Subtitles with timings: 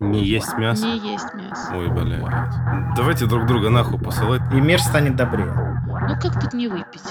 [0.00, 0.86] Не есть мясо?
[0.86, 1.72] Не есть мясо.
[1.74, 2.22] Ой, блядь.
[2.94, 4.40] Давайте друг друга нахуй посылать.
[4.52, 5.52] И мир станет добрее.
[6.08, 7.02] Ну как тут не выпить?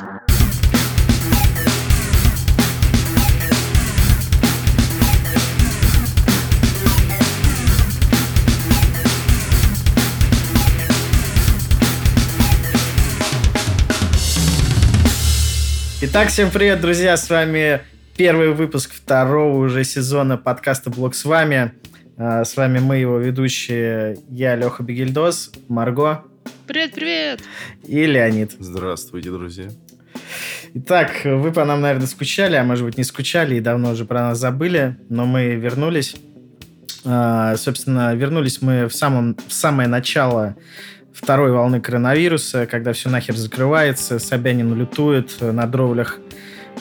[16.00, 17.18] Итак, всем привет, друзья!
[17.18, 17.82] С вами
[18.16, 21.74] первый выпуск второго уже сезона подкаста «Блог с вами».
[22.20, 26.24] А, С вами мы, его ведущие, я, Леха Бегельдос, Марго
[26.66, 27.42] Привет-привет!
[27.84, 28.54] и Леонид.
[28.58, 29.70] Здравствуйте, друзья.
[30.74, 34.30] Итак, вы по нам, наверное, скучали, а может быть не скучали и давно уже про
[34.30, 36.16] нас забыли, но мы вернулись.
[37.06, 40.56] А, Собственно, вернулись мы в, самом, в самое начало
[41.14, 46.18] второй волны коронавируса, когда все нахер закрывается, Собянин лютует на дровлях,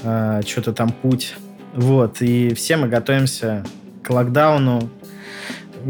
[0.03, 1.35] а, что-то там путь.
[1.75, 3.67] Вот, и все мы готовимся
[4.03, 4.89] к локдауну,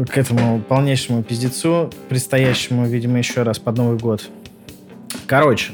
[0.05, 4.29] к этому полнейшему пиздецу, предстоящему, видимо, еще раз под Новый год.
[5.25, 5.73] Короче,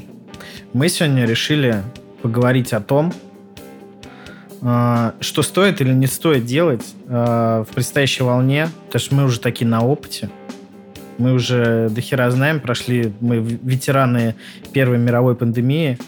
[0.72, 1.82] мы сегодня решили
[2.22, 3.12] поговорить о том,
[4.62, 9.40] а, что стоит или не стоит делать а, в предстоящей волне, потому что мы уже
[9.40, 10.30] такие на опыте.
[11.18, 14.34] Мы уже дохера знаем, прошли, мы ветераны
[14.72, 15.98] Первой мировой пандемии,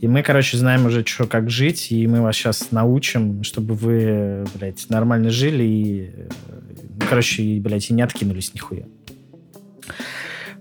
[0.00, 4.44] и мы, короче, знаем уже, что, как жить, и мы вас сейчас научим, чтобы вы,
[4.54, 6.28] блядь, нормально жили и, э,
[7.08, 8.84] короче, и, блядь, и не откинулись нихуя.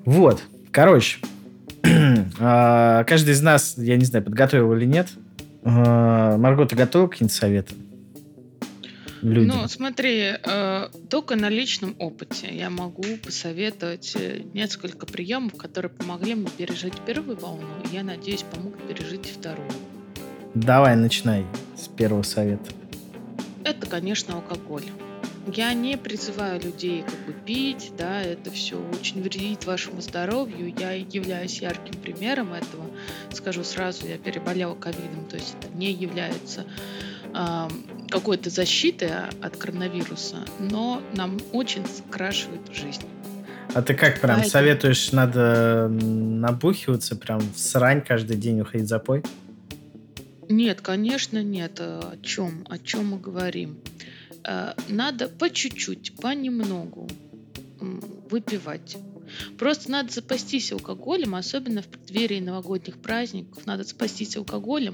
[0.06, 1.20] Вот, короче,
[2.40, 5.10] а, каждый из нас, я не знаю, подготовил или нет.
[5.64, 7.78] А, Марго, ты готова к каким-то советам?
[9.22, 9.58] Людям.
[9.58, 16.36] Ну, смотри, э, только на личном опыте я могу посоветовать э, несколько приемов, которые помогли
[16.36, 19.68] мне пережить первую волну, и я надеюсь, помогут пережить вторую.
[20.54, 21.44] Давай, начинай
[21.76, 22.70] с первого совета.
[23.64, 24.84] Это, конечно, алкоголь.
[25.54, 30.74] Я не призываю людей как бы пить, да, это все очень вредит вашему здоровью.
[30.78, 32.86] Я являюсь ярким примером этого.
[33.32, 36.66] Скажу сразу, я переболела ковидом, то есть это не является
[37.34, 37.70] ам,
[38.10, 39.12] какой-то защитой
[39.42, 43.04] от коронавируса, но нам очень скрашивает жизнь.
[43.74, 48.90] А ты как прям Поэтому- советуешь, надо набухиваться, прям в срань каждый день уходить в
[48.90, 49.22] запой?
[50.48, 51.80] Нет, конечно, нет.
[51.80, 52.66] Э, О чем?
[52.70, 53.78] О чем мы говорим?
[54.46, 57.08] Э, Надо по чуть-чуть, понемногу
[58.30, 58.98] выпивать.
[59.58, 63.66] Просто надо запастись алкоголем, особенно в преддверии новогодних праздников.
[63.66, 64.94] Надо запастись алкоголем,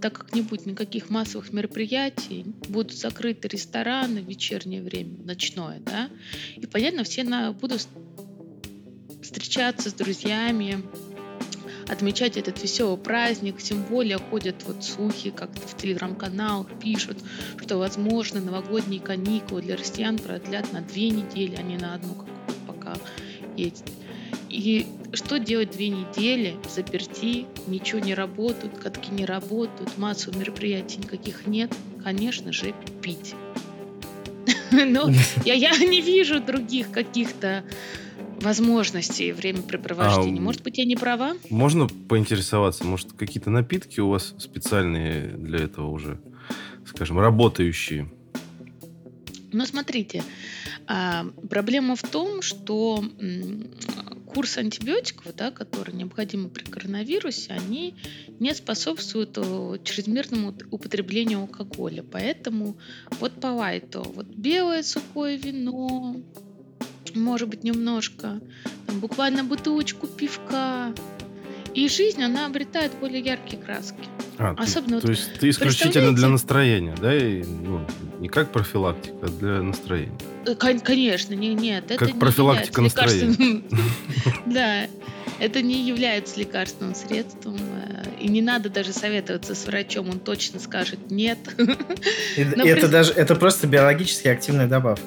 [0.00, 6.10] так как не будет никаких массовых мероприятий, будут закрыты рестораны в вечернее время, ночное, да.
[6.56, 7.86] И, понятно, все на, будут
[9.22, 10.82] встречаться с друзьями,
[11.88, 17.18] отмечать этот веселый праздник, тем более ходят вот слухи, как в телеграм-каналах пишут,
[17.58, 22.54] что, возможно, новогодние каникулы для россиян продлят на две недели, а не на одну, как
[22.66, 22.94] пока
[23.56, 23.84] есть.
[24.48, 31.46] И что делать две недели заперти, ничего не работают, катки не работают, массовых мероприятий никаких
[31.46, 31.72] нет?
[32.04, 33.34] Конечно же, пить.
[34.70, 35.10] Но
[35.44, 37.64] я, я не вижу других каких-то
[38.42, 40.40] возможностей времяпрепровождения.
[40.40, 41.34] А, Может быть, я не права?
[41.50, 46.20] Можно поинтересоваться, может, какие-то напитки у вас специальные для этого уже,
[46.86, 48.10] скажем, работающие?
[49.52, 50.22] Но смотрите,
[50.86, 53.04] а, проблема в том, что
[54.32, 57.94] курс антибиотиков, да, которые необходимы при коронавирусе, они
[58.40, 59.34] не способствуют
[59.84, 62.02] чрезмерному употреблению алкоголя.
[62.02, 62.76] Поэтому
[63.20, 66.16] вот по лайту, вот белое сухое вино,
[67.16, 68.40] может быть, немножко,
[68.86, 70.92] там, буквально бутылочку пивка.
[71.74, 74.04] И жизнь, она обретает более яркие краски.
[74.38, 77.16] А, ты- Особенно то вот есть ты исключительно для настроения, да?
[77.16, 77.80] И, ну,
[78.20, 80.12] не как профилактика, а для настроения.
[80.46, 83.62] Э, кон- Конечно, не, нет, это Как не профилактика настроения.
[84.46, 84.86] Да,
[85.40, 87.56] это не является лекарственным средством.
[87.56, 91.38] э, И не надо даже советоваться с врачом, он точно скажет нет.
[92.36, 95.04] Это даже это просто биологически активная добавка.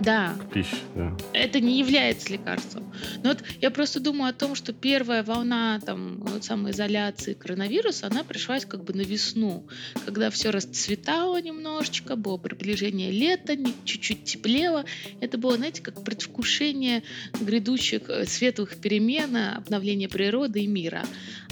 [0.00, 1.14] Да, Пища, да.
[1.34, 2.90] это не является лекарством.
[3.22, 8.24] Но вот я просто думаю о том, что первая волна там, вот самоизоляции коронавируса, она
[8.24, 9.66] пришлась как бы на весну,
[10.06, 14.84] когда все расцветало немножечко, было приближение лета, чуть-чуть теплело.
[15.20, 17.02] Это было, знаете, как предвкушение
[17.38, 21.04] грядущих э, светлых перемен, э, обновления природы и мира.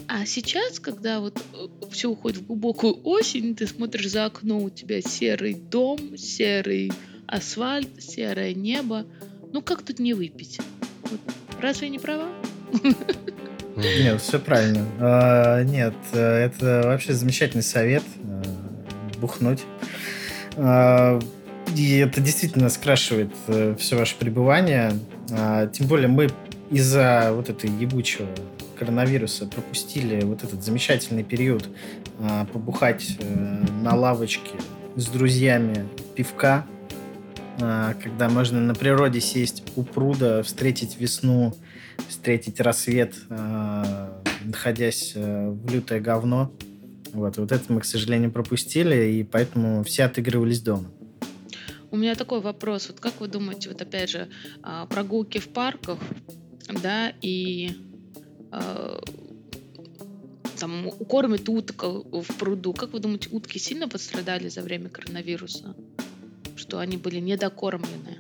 [0.07, 1.39] А сейчас, когда вот
[1.91, 6.91] все уходит в глубокую осень, ты смотришь за окно, у тебя серый дом, серый
[7.29, 9.05] асфальт, серое небо.
[9.53, 10.59] Ну как тут не выпить?
[11.03, 11.21] Вот.
[11.61, 12.29] Разве не права?
[13.77, 14.85] Нет, все правильно.
[14.99, 18.03] А, Нет, э, это вообще замечательный совет.
[18.25, 18.43] э,
[19.21, 19.63] Бухнуть.
[20.57, 21.21] А,
[21.77, 24.93] И это действительно скрашивает э, все ваше пребывание.
[25.31, 26.29] А, тем более мы
[26.71, 28.27] из-за вот этой ебучего
[28.79, 31.69] коронавируса пропустили вот этот замечательный период
[32.21, 34.53] а, побухать э, на лавочке
[34.97, 35.87] с друзьями
[36.17, 36.67] пивка,
[37.59, 41.55] когда можно на природе сесть у пруда, встретить весну,
[42.09, 46.53] встретить рассвет, а, находясь э, в лютое говно.
[47.13, 50.91] Вот, вот это мы, к сожалению, пропустили, и поэтому все отыгрывались дома.
[51.91, 52.89] У меня такой вопрос.
[52.89, 54.29] Вот как вы думаете, вот опять же,
[54.63, 55.99] а, прогулки в парках,
[56.83, 57.73] да, и
[58.53, 59.01] а,
[60.61, 62.75] там кормят уток в пруду.
[62.75, 65.75] Как вы думаете, утки сильно пострадали за время коронавируса?
[66.59, 68.19] Что они были недокормлены?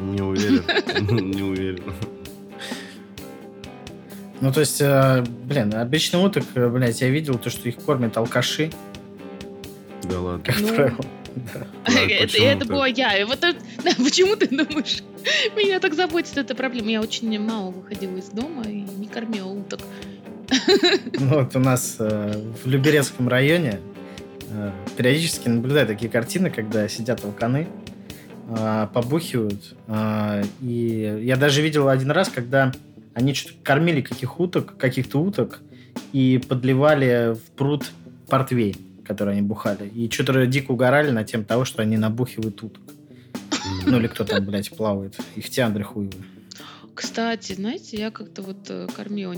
[0.00, 0.64] Не уверен.
[1.30, 1.92] Не уверен.
[4.40, 8.16] Ну, то есть, э, блин, обычно уток, э, блядь, я видел то, что их кормят
[8.16, 8.72] алкаши,
[10.04, 10.42] Да ладно.
[10.44, 11.04] как Ну, правило.
[11.54, 11.66] Да.
[11.84, 12.68] А это, почему это так?
[12.68, 13.18] была я.
[13.18, 15.02] И вот это- да, почему ты думаешь?
[15.54, 16.90] Меня так заботит эта проблема.
[16.90, 19.80] Я очень мало выходила из дома и не кормила уток.
[21.20, 23.91] Ну, вот у нас э, в Люберецком районе э,
[24.96, 27.68] периодически наблюдаю такие картины, когда сидят алканы,
[28.48, 29.74] э, побухивают.
[29.86, 32.72] э, и я даже видел один раз, когда
[33.14, 35.60] они что-то кормили каких уток, каких-то уток
[36.12, 37.90] и подливали в пруд
[38.28, 39.88] портвейн, который они бухали.
[39.88, 42.82] И что-то дико угорали на тем того, что они набухивают уток.
[43.86, 45.18] Ну или кто там, блядь, плавает.
[45.36, 46.24] Их тиандры хуевые.
[46.94, 49.36] Кстати, знаете, я как-то вот э, кормила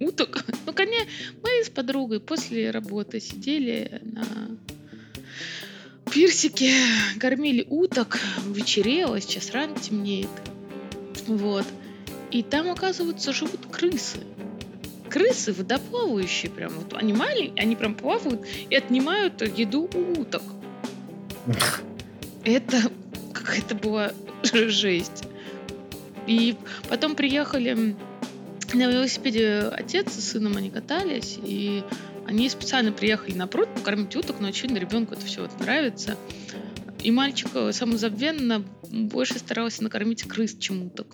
[0.00, 0.44] уток.
[0.64, 1.10] Ну, конечно,
[1.42, 4.24] мы с подругой после работы сидели на
[6.10, 6.72] пирсике,
[7.18, 10.30] кормили уток, вечерело, сейчас рано темнеет.
[11.26, 11.66] Вот.
[12.30, 14.18] И там, оказывается, живут крысы.
[15.10, 16.72] Крысы водоплавающие прям.
[16.74, 20.42] Вот они маленькие, они прям плавают и отнимают еду у уток.
[22.44, 22.90] Это
[23.34, 25.24] какая-то была жесть.
[26.26, 26.56] И
[26.88, 27.96] потом приехали
[28.72, 31.82] на велосипеде отец с сыном, они катались, и
[32.26, 36.16] они специально приехали на пруд покормить уток, но, очевидно, ребенку это все вот нравится.
[37.02, 41.08] И мальчик э, самозабвенно больше старался накормить крыс, чем уток.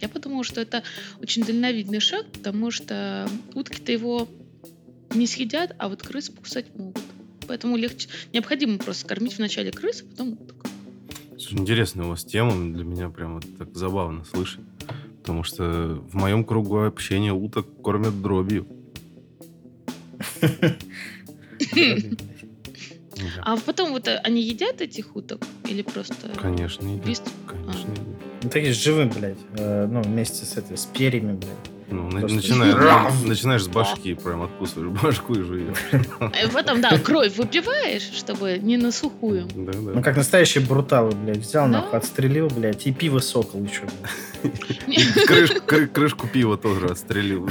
[0.00, 0.82] Я подумала, что это
[1.20, 4.28] очень дальновидный шаг, потому что утки-то его
[5.14, 7.02] не съедят, а вот крыс покусать могут.
[7.46, 10.66] Поэтому легче, необходимо просто кормить вначале крыс, а потом уток.
[11.44, 12.52] Слушай, интересная у вас тема.
[12.72, 14.64] Для меня прям вот так забавно слышать.
[15.20, 18.66] Потому что в моем кругу общения уток кормят дробью.
[23.42, 27.22] А потом вот они едят этих уток или просто Конечно, едят.
[27.46, 28.04] Конечно, едят.
[28.42, 29.38] Ну, такие живым, блядь.
[29.56, 31.73] э, ну, вместе с этой, с перьями, блядь.
[31.90, 35.76] Ну, Просто- начинаешь, начинаешь с башки, прям откусываешь башку и жуешь.
[36.18, 39.46] А потом, да, кровь выпиваешь, чтобы не на сухую.
[39.54, 39.78] Да, да.
[39.94, 41.38] Ну, как настоящие бруталы, блядь.
[41.38, 41.80] Взял, Да.
[41.82, 43.82] нахуй, отстрелил, блядь, и пиво сокол еще.
[45.26, 47.48] Крышку, кры- крышку пива тоже отстрелил.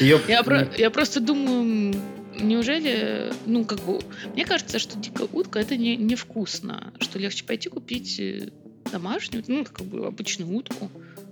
[0.00, 1.94] Я, про- я просто думаю,
[2.40, 4.00] неужели, ну, как бы,
[4.34, 8.48] мне кажется, что дикая утка это не, невкусно, что легче пойти купить э,
[8.90, 10.90] домашнюю, ну, как бы обычную утку,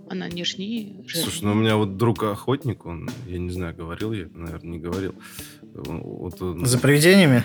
[0.08, 1.24] она нежнее, жирнее.
[1.24, 4.78] Слушай, ну у меня вот друг охотник, он, я не знаю, говорил я, наверное, не
[4.78, 5.14] говорил.
[5.86, 7.44] Он- Вот он За привидениями?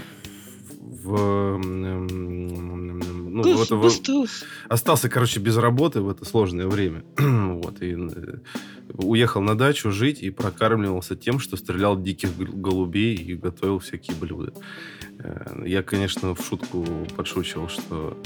[0.80, 4.28] в, ну, Гус, вот в-
[4.70, 7.04] остался, короче, без работы в это сложное время.
[7.18, 8.38] вот, и э,
[8.94, 14.54] уехал на дачу жить и прокармливался тем, что стрелял диких голубей и готовил всякие блюда.
[15.20, 16.86] Э, Я, конечно, в шутку
[17.16, 18.18] подшучивал, что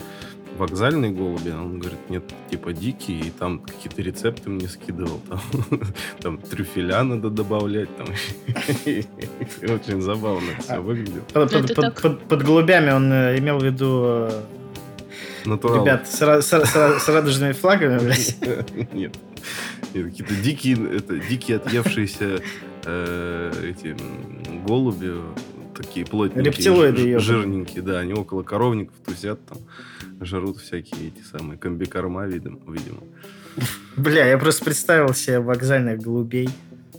[0.61, 5.41] вокзальные голуби, а он говорит, нет, типа дикие, и там какие-то рецепты мне скидывал, там,
[6.21, 8.07] там трюфеля надо добавлять, там,
[9.75, 11.21] очень забавно это все А, выглядело.
[11.33, 14.41] Под, под- голубями он э, имел в виду э,
[15.45, 15.83] Натурал.
[15.83, 18.35] ребят с, с ра- с ра- с радужными флагами, блядь.
[18.93, 19.15] Нет.
[19.93, 22.41] Нет, какие-то дикие, это, дикие отъевшиеся
[22.85, 23.95] э, эти
[24.65, 25.11] голуби,
[25.81, 29.57] такие плотненькие, Рептилоиды ж- жирненькие, да, они около коровников тусят там,
[30.21, 32.59] жрут всякие эти самые комбикорма, видимо.
[32.71, 33.01] видимо.
[33.97, 36.49] Бля, я просто представил себе вокзальных голубей.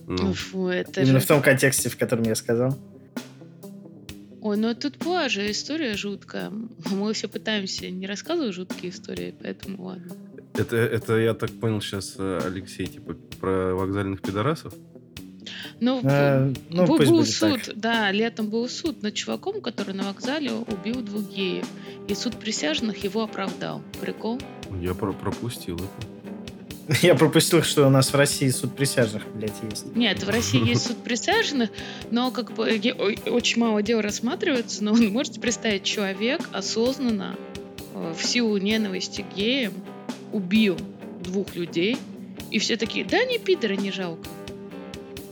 [0.06, 1.24] Ну, Фу, это Именно же...
[1.24, 2.76] в том контексте, в котором я сказал.
[4.42, 6.50] Ой, ну тут была же история жуткая.
[6.90, 10.12] Мы все пытаемся не рассказывать жуткие истории, поэтому ладно.
[10.54, 14.74] это, это, я так понял, сейчас Алексей, типа, про вокзальных пидорасов?
[15.80, 17.76] Ну, Э, ну, был, пусть был будет суд, так.
[17.78, 21.66] да, летом был суд над чуваком, который на вокзале убил двух геев.
[22.08, 23.82] И суд присяжных его оправдал.
[24.00, 24.40] Прикол?
[24.80, 26.96] Я про- пропустил это.
[27.06, 29.94] Я пропустил, что у нас в России суд присяжных, блядь, есть.
[29.94, 31.70] Нет, в России есть суд присяжных,
[32.10, 32.64] но как бы
[33.26, 37.36] очень мало дел рассматривается, но вы можете представить, человек осознанно
[37.94, 39.74] э, в силу ненависти к геям
[40.32, 40.76] убил
[41.22, 41.96] двух людей,
[42.50, 44.28] и все такие, да не пидора, не жалко.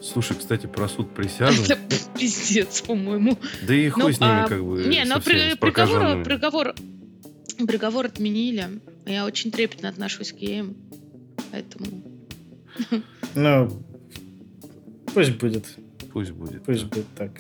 [0.02, 1.70] Слушай, кстати, про суд присяжных.
[1.70, 3.38] Это пиздец, по-моему.
[3.66, 4.84] Да и хуй Ну, с ними, а, как бы.
[4.84, 6.74] Не, но всеми, при- приговор, приговор,
[7.66, 8.80] приговор отменили.
[9.06, 10.76] Я очень трепетно отношусь к геям,
[11.52, 11.86] поэтому...
[13.34, 13.68] Ну,
[15.12, 15.66] пусть будет.
[16.12, 16.62] Пусть будет.
[16.64, 17.32] Пусть будет так.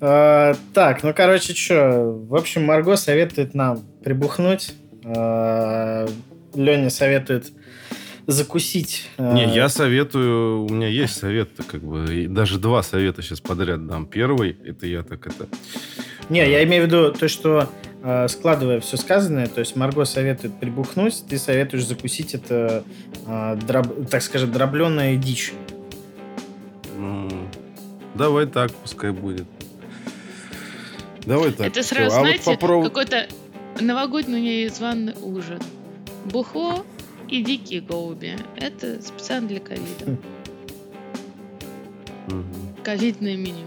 [0.00, 2.02] А, так, ну, короче, что?
[2.28, 4.74] В общем, Марго советует нам прибухнуть.
[5.04, 6.08] А,
[6.54, 7.52] Леня советует
[8.26, 9.08] закусить.
[9.18, 13.86] а, Не, я советую, у меня есть совет, как бы, даже два совета сейчас подряд
[13.86, 14.06] дам.
[14.06, 15.46] Первый, это я так это...
[16.28, 17.70] Не, я имею в виду то, что
[18.02, 22.82] э, складывая все сказанное, то есть Марго советует прибухнуть, ты советуешь закусить это,
[23.26, 25.52] э, дроб- так скажем, дробленая дичь.
[28.14, 29.46] давай так, пускай будет.
[31.26, 31.66] Давай так.
[31.68, 32.88] Это сразу, а знаете, вот попробуй...
[32.88, 33.28] какой-то
[33.80, 35.60] новогодний званый ужин.
[36.24, 36.84] Бухло
[37.28, 38.36] и дикие голуби.
[38.56, 40.18] Это специально для ковида.
[42.28, 42.44] Мгм.
[42.82, 43.66] Ковидное меню.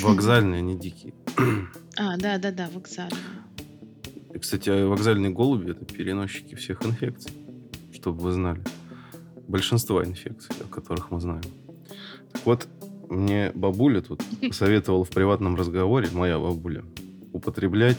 [0.00, 1.14] Вокзальные, не дикие.
[1.96, 3.16] А, да-да-да, вокзальное.
[4.34, 7.30] И, кстати, а вокзальные голуби это переносчики всех инфекций,
[7.92, 8.60] чтобы вы знали.
[9.46, 11.44] Большинство инфекций, о которых мы знаем.
[12.32, 12.68] Так вот,
[13.08, 16.84] мне бабуля тут посоветовала в приватном разговоре, моя бабуля,
[17.32, 17.98] употреблять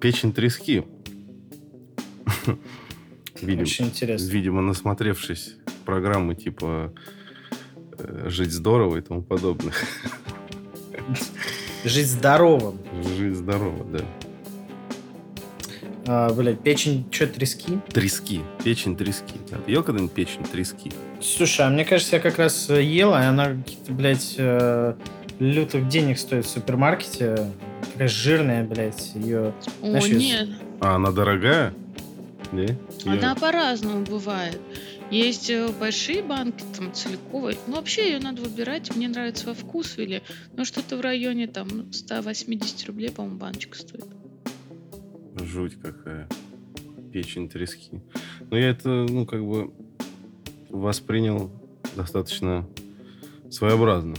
[0.00, 0.84] печень трески.
[3.40, 4.30] Видимо, Очень интересно.
[4.30, 6.92] видимо, насмотревшись программы типа
[7.98, 9.72] э, «Жить здорово» и тому подобное.
[11.84, 12.78] Жить здоровым.
[13.16, 14.04] «Жить здорово», да.
[16.06, 17.78] А, блядь, печень, что, трески?
[17.92, 18.40] Трески.
[18.62, 19.34] Печень трески.
[19.50, 19.56] Да.
[19.58, 20.92] Ты ел когда-нибудь печень трески?
[21.20, 24.94] Слушай, а мне кажется, я как раз э, ел, и она каких-то, блядь, э,
[25.38, 27.50] лютых денег стоит в супермаркете.
[27.92, 29.54] Такая жирная, блядь, ее...
[29.82, 30.48] О, Знаешь, нет,
[30.80, 31.72] А она дорогая?
[32.56, 32.62] Да?
[33.04, 34.60] Я- она по-разному бывает.
[35.10, 37.56] Есть э, большие банки, там, целиковые.
[37.66, 38.94] Ну, вообще ее надо выбирать.
[38.96, 40.22] Мне нравится во вкус или...
[40.56, 44.06] Ну, что-то в районе, там, 180 рублей, по-моему, баночка стоит.
[45.36, 46.28] Жуть какая.
[47.12, 48.00] Печень трески.
[48.50, 49.72] Но я это, ну, как бы
[50.70, 51.50] воспринял
[51.96, 52.66] достаточно
[53.50, 54.14] своеобразно.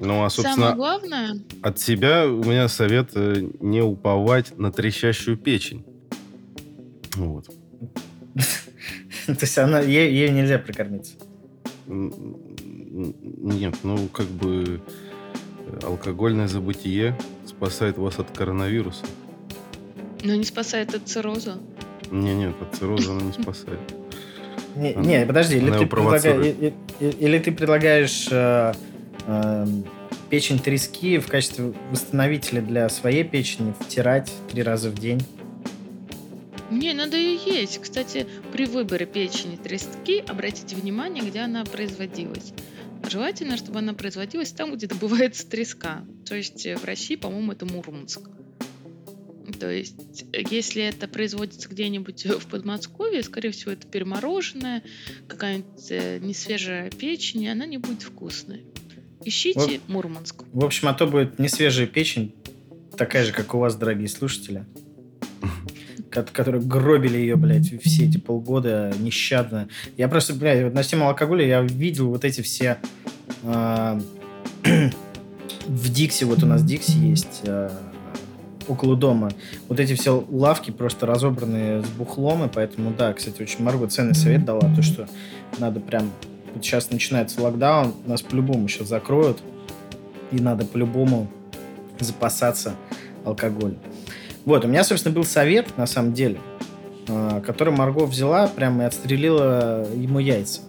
[0.00, 5.36] Ну, а, собственно, Самое главное, от себя у меня совет э, не уповать на трещащую
[5.36, 5.84] печень.
[7.18, 7.46] Вот.
[9.26, 11.14] То есть она, ей, ей нельзя прикормиться.
[11.86, 14.80] Нет, ну, как бы
[15.66, 19.04] э, алкогольное забытие спасает вас от коронавируса.
[20.22, 21.58] но не спасает от цирроза.
[22.10, 23.80] Не, нет, от цирроза оно не спасает.
[24.76, 25.78] Не, Она- не, подожди, или она
[26.20, 28.72] ты, и- или ты предлагаешь э,
[29.26, 29.84] эм,
[30.30, 35.20] печень трески в качестве восстановителя для своей печени втирать три раза в день.
[36.70, 37.80] Не, надо ее есть.
[37.80, 42.52] Кстати, при выборе печени трески обратите внимание, где она производилась.
[43.08, 46.04] Желательно, чтобы она производилась там, где добывается треска.
[46.26, 48.28] То есть э, в России, по-моему, это Мурманск.
[49.58, 54.82] То есть, э, если это производится где-нибудь в Подмосковье, скорее всего, это перемороженная,
[55.26, 58.64] какая-нибудь э, несвежая печень, и она не будет вкусной.
[59.24, 60.44] Ищите Мурманск.
[60.52, 62.34] В общем, а то будет не свежая печень,
[62.96, 64.64] такая же, как у вас, дорогие слушатели,
[66.22, 69.68] которые гробили ее, блядь, все эти полгода нещадно.
[69.96, 72.78] Я просто, блядь, вот на тему алкоголя я видел вот эти все...
[73.44, 74.00] а,
[75.66, 77.70] в Дикси, вот у нас Дикси есть а,
[78.68, 79.30] около дома.
[79.68, 84.14] Вот эти все лавки просто разобранные с бухлом, и поэтому, да, кстати, очень Марго ценный
[84.14, 85.08] совет дала, то, что
[85.58, 86.10] надо прям...
[86.54, 89.38] Вот сейчас начинается локдаун, нас по-любому сейчас закроют,
[90.32, 91.28] и надо по-любому
[92.00, 92.74] запасаться
[93.24, 93.78] алкоголем.
[94.44, 96.40] Вот, у меня, собственно, был совет, на самом деле,
[97.08, 100.62] а, который Марго взяла прямо и отстрелила ему яйца.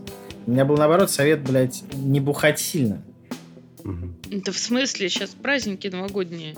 [0.46, 3.02] У меня был, наоборот, совет, блядь, не бухать сильно.
[4.32, 6.56] Это в смысле сейчас праздники новогодние?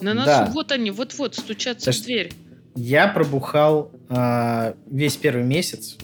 [0.00, 0.50] На нас Да.
[0.52, 2.32] вот они, вот-вот стучатся Потому в дверь.
[2.74, 5.96] Я пробухал а, весь первый месяц.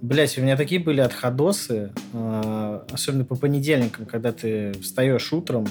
[0.00, 5.68] Блять, у меня такие были отходосы, а, особенно по понедельникам, когда ты встаешь утром,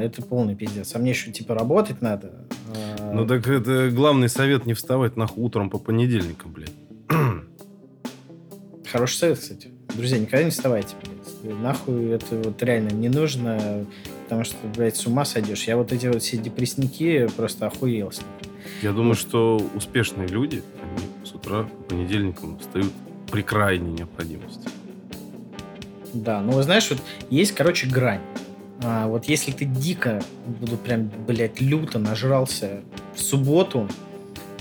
[0.00, 0.94] это полный пиздец.
[0.94, 2.32] А мне еще типа работать надо.
[2.74, 6.72] а, Ну так это главный совет не вставать нахуй утром по понедельникам, блядь.
[8.90, 9.70] Хороший совет, кстати.
[9.94, 11.58] Друзья, никогда не вставайте, блядь.
[11.60, 13.84] Нахуй это вот реально не нужно,
[14.24, 15.64] потому что, блядь, с ума сойдешь.
[15.64, 18.26] Я вот эти вот все депрессники просто охуел с них.
[18.82, 22.92] Я думаю, что успешные люди, они с утра по понедельникам встают
[23.30, 24.68] при крайней необходимости.
[26.12, 26.98] Да, ну, знаешь, вот
[27.30, 28.20] есть, короче, грань.
[28.82, 32.80] А, вот если ты дико, буду прям, блядь, люто нажрался
[33.14, 33.88] в субботу,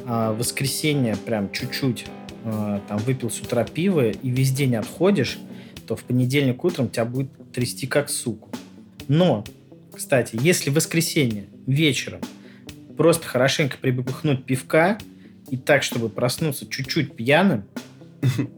[0.05, 2.05] а в воскресенье прям чуть-чуть
[2.43, 5.37] а, там выпил с утра пиво и весь день отходишь,
[5.85, 8.49] то в понедельник утром тебя будет трясти как суку.
[9.07, 9.43] Но,
[9.93, 12.21] кстати, если в воскресенье вечером
[12.97, 14.97] просто хорошенько прибухнуть пивка
[15.49, 17.65] и так, чтобы проснуться чуть-чуть пьяным,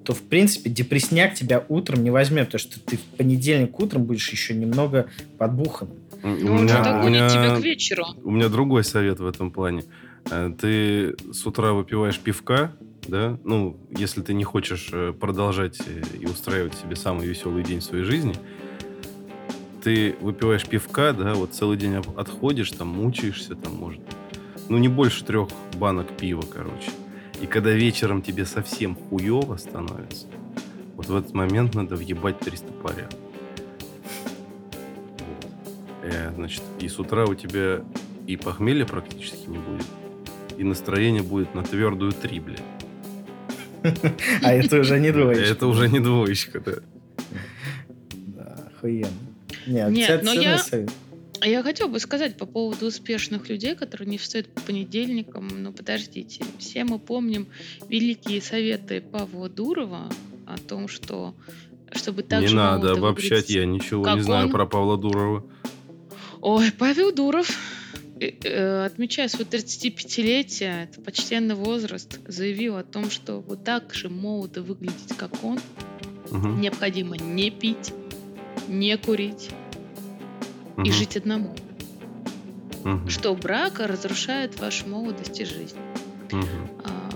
[0.06, 4.30] то, в принципе, депресняк тебя утром не возьмет, потому что ты в понедельник утром будешь
[4.32, 5.90] еще немного подбухан.
[6.24, 8.06] Ну, он же догонит тебя к вечеру.
[8.24, 9.84] У меня другой совет в этом плане.
[10.30, 12.74] Э, ты с утра выпиваешь пивка,
[13.08, 17.80] да, ну, если ты не хочешь э, продолжать э, и устраивать себе самый веселый день
[17.80, 18.36] в своей жизни,
[19.82, 24.02] ты выпиваешь пивка, да, вот целый день отходишь, там, мучаешься, там, может,
[24.68, 26.92] ну, не больше трех банок пива, короче.
[27.42, 30.28] И когда вечером тебе совсем хуево становится,
[30.96, 33.08] вот в этот момент надо въебать 300 паря.
[35.20, 35.52] Вот.
[36.04, 37.82] Э, значит, и с утра у тебя
[38.28, 39.86] и похмелья практически не будет,
[40.58, 42.62] и настроение будет на твердую три, блядь.
[44.44, 45.46] А это уже не двоечка.
[45.46, 46.74] Это уже не двоечка, да.
[48.12, 49.08] Да, охуенно.
[49.66, 50.60] Нет, Нет но я...
[51.42, 55.48] Я хотела бы сказать по поводу успешных людей, которые не встают по понедельникам.
[55.64, 56.44] Ну, подождите.
[56.58, 57.48] Все мы помним
[57.88, 60.10] великие советы Павла Дурова
[60.46, 61.34] о том, что
[61.92, 64.52] чтобы так Не надо обобщать, я ничего не знаю он...
[64.52, 65.44] про Павла Дурова.
[66.42, 67.50] Ой, Павел Дуров
[68.20, 74.62] Э, отмечая свое 35-летие, это почтенный возраст, заявил о том, что вот так же молодо
[74.62, 75.60] выглядеть, как он,
[76.30, 76.48] угу.
[76.50, 77.94] необходимо не пить,
[78.68, 79.50] не курить
[80.80, 80.88] угу.
[80.88, 81.56] и жить одному.
[82.84, 83.10] Угу.
[83.10, 85.78] Что брак разрушает вашу молодость и жизнь.
[86.32, 86.46] Угу.
[86.86, 87.10] А,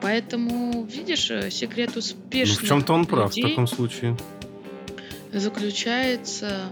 [0.00, 4.16] поэтому, видишь, секрет успешных ну, в чем-то он прав в таком случае.
[5.32, 6.70] Заключается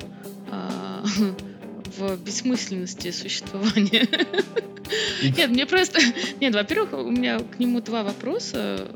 [0.51, 1.05] а,
[1.99, 4.09] в бессмысленности существования.
[5.23, 6.01] Нет, мне просто...
[6.41, 8.89] Нет, во-первых, у меня к нему два вопроса.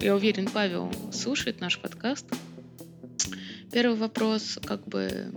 [0.00, 2.26] Я уверен, Павел слушает наш подкаст.
[3.72, 5.32] Первый вопрос, как бы...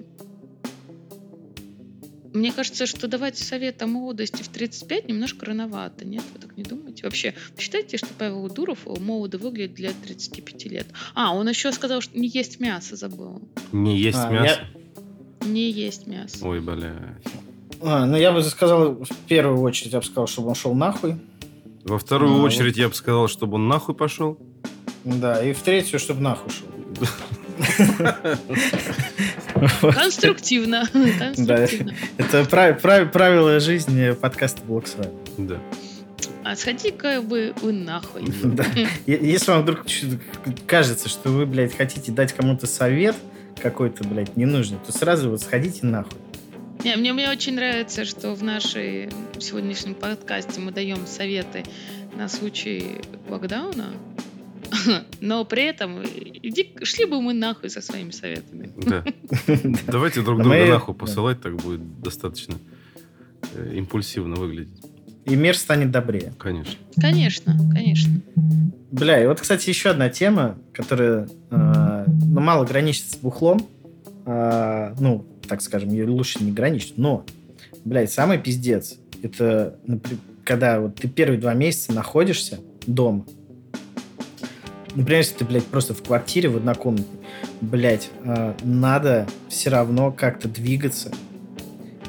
[2.37, 6.23] Мне кажется, что давать совет о молодости в 35 немножко рановато, нет?
[6.33, 7.03] Вы так не думаете?
[7.03, 10.85] Вообще, считаете, что Павел Дуров молодо выглядит для 35 лет?
[11.15, 13.41] А, он еще сказал, что не есть мясо, забыл.
[13.71, 14.59] Не есть а, мясо?
[15.41, 15.47] Я...
[15.47, 16.47] Не есть мясо.
[16.47, 17.17] Ой, бля.
[17.81, 21.15] А, ну, я бы сказал, в первую очередь, я бы сказал, чтобы он шел нахуй.
[21.85, 22.81] Во вторую ну, очередь, вот.
[22.81, 24.37] я бы сказал, чтобы он нахуй пошел.
[25.03, 26.67] Да, и в третью, чтобы нахуй шел.
[29.81, 30.87] Конструктивно.
[31.19, 31.93] Конструктивно.
[32.17, 34.95] Это правило жизни подкаста Блок с
[35.37, 35.59] Да.
[36.43, 38.23] А сходи-ка вы, вы нахуй.
[39.05, 39.85] Если вам вдруг
[40.65, 43.17] кажется, что вы, блядь, хотите дать кому-то совет,
[43.61, 46.17] какой-то, блядь, ненужный, то сразу вот сходите нахуй.
[46.83, 51.65] Не, мне, мне очень нравится, что в нашей сегодняшнем подкасте мы даем советы
[52.15, 53.87] на случай локдауна,
[55.21, 58.71] но при этом иди, шли бы мы нахуй со своими советами.
[58.77, 59.03] Да.
[59.87, 62.55] Давайте друг друга нахуй посылать, так будет достаточно
[63.53, 64.81] э, импульсивно выглядеть.
[65.25, 66.33] И мир станет добрее.
[66.37, 66.75] Конечно.
[66.99, 68.13] Конечно, конечно.
[68.91, 73.67] Бля, и вот, кстати, еще одна тема, которая э, ну, мало граничит с бухлом.
[74.25, 76.97] Э, ну, так скажем, ее лучше не граничить.
[76.97, 77.25] Но,
[77.83, 83.25] блядь, самый пиздец, это например, когда вот ты первые два месяца находишься дома.
[84.97, 87.19] Например, если ты, блядь, просто в квартире в однокомнатной,
[87.61, 91.11] блядь, э, надо все равно как-то двигаться.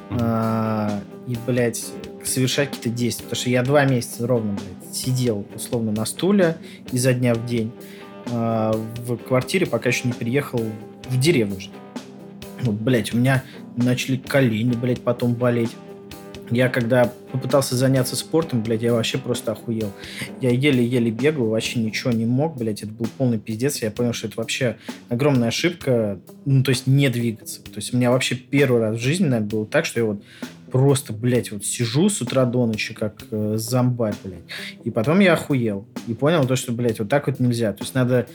[0.08, 1.84] Э, и, блядь,
[2.24, 3.24] совершать какие-то действия.
[3.24, 6.56] Потому что я два месяца ровно, блядь, сидел условно на стуле
[6.90, 7.72] изо дня в день
[8.24, 10.62] э, в квартире, пока еще не приехал
[11.10, 11.58] в деревню.
[12.62, 13.44] Вот, блядь, у меня
[13.76, 15.76] начали колени, блядь, потом болеть.
[16.50, 19.92] Я когда попытался заняться спортом, блядь, я вообще просто охуел.
[20.40, 23.82] Я еле-еле бегал, вообще ничего не мог, блядь, это был полный пиздец.
[23.82, 24.76] Я понял, что это вообще
[25.08, 27.62] огромная ошибка, ну, то есть не двигаться.
[27.62, 30.22] То есть у меня вообще первый раз в жизни, наверное, было так, что я вот
[30.70, 34.40] просто, блядь, вот сижу с утра до ночи, как э, зомбарь, блядь.
[34.84, 35.86] И потом я охуел.
[36.06, 37.72] И понял то, что, блядь, вот так вот нельзя.
[37.72, 38.26] То есть надо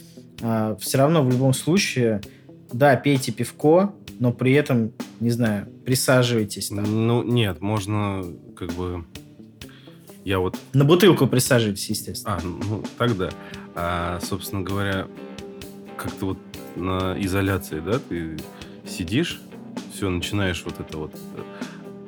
[0.42, 2.22] э, все равно в любом случае,
[2.74, 6.70] да, пейте пивко, но при этом, не знаю, присаживайтесь.
[6.70, 7.08] Там.
[7.08, 8.24] Ну, нет, можно
[8.56, 9.06] как бы...
[10.26, 10.58] Я вот...
[10.74, 12.38] На бутылку присаживайтесь, естественно.
[12.38, 13.30] А, ну, тогда.
[13.76, 15.08] А, собственно говоря,
[15.98, 16.38] как-то вот
[16.76, 18.38] на изоляции, да, ты
[18.88, 19.42] сидишь,
[19.94, 21.16] все, начинаешь вот это вот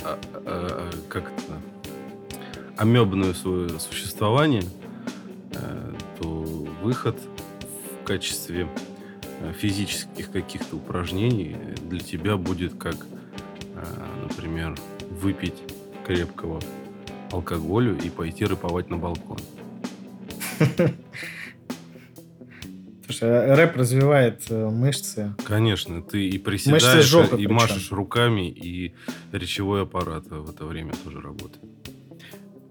[0.04, 1.62] а, а, как это,
[2.78, 4.64] амебное свое существование,
[5.54, 5.92] э,
[6.82, 7.18] выход
[8.02, 8.70] в качестве
[9.54, 11.56] физических каких-то упражнений
[11.90, 12.96] для тебя будет как,
[13.76, 13.86] э,
[14.30, 14.76] например,
[15.22, 15.56] выпить
[16.06, 16.60] крепкого
[17.32, 19.38] алкоголю и пойти рыповать на балкон.
[23.08, 25.36] Потому что рэп развивает э, мышцы.
[25.44, 27.54] Конечно, ты и приседаешь, жопы, и причем.
[27.54, 28.96] машешь руками, и
[29.32, 31.64] речевой аппарат в это время тоже работает.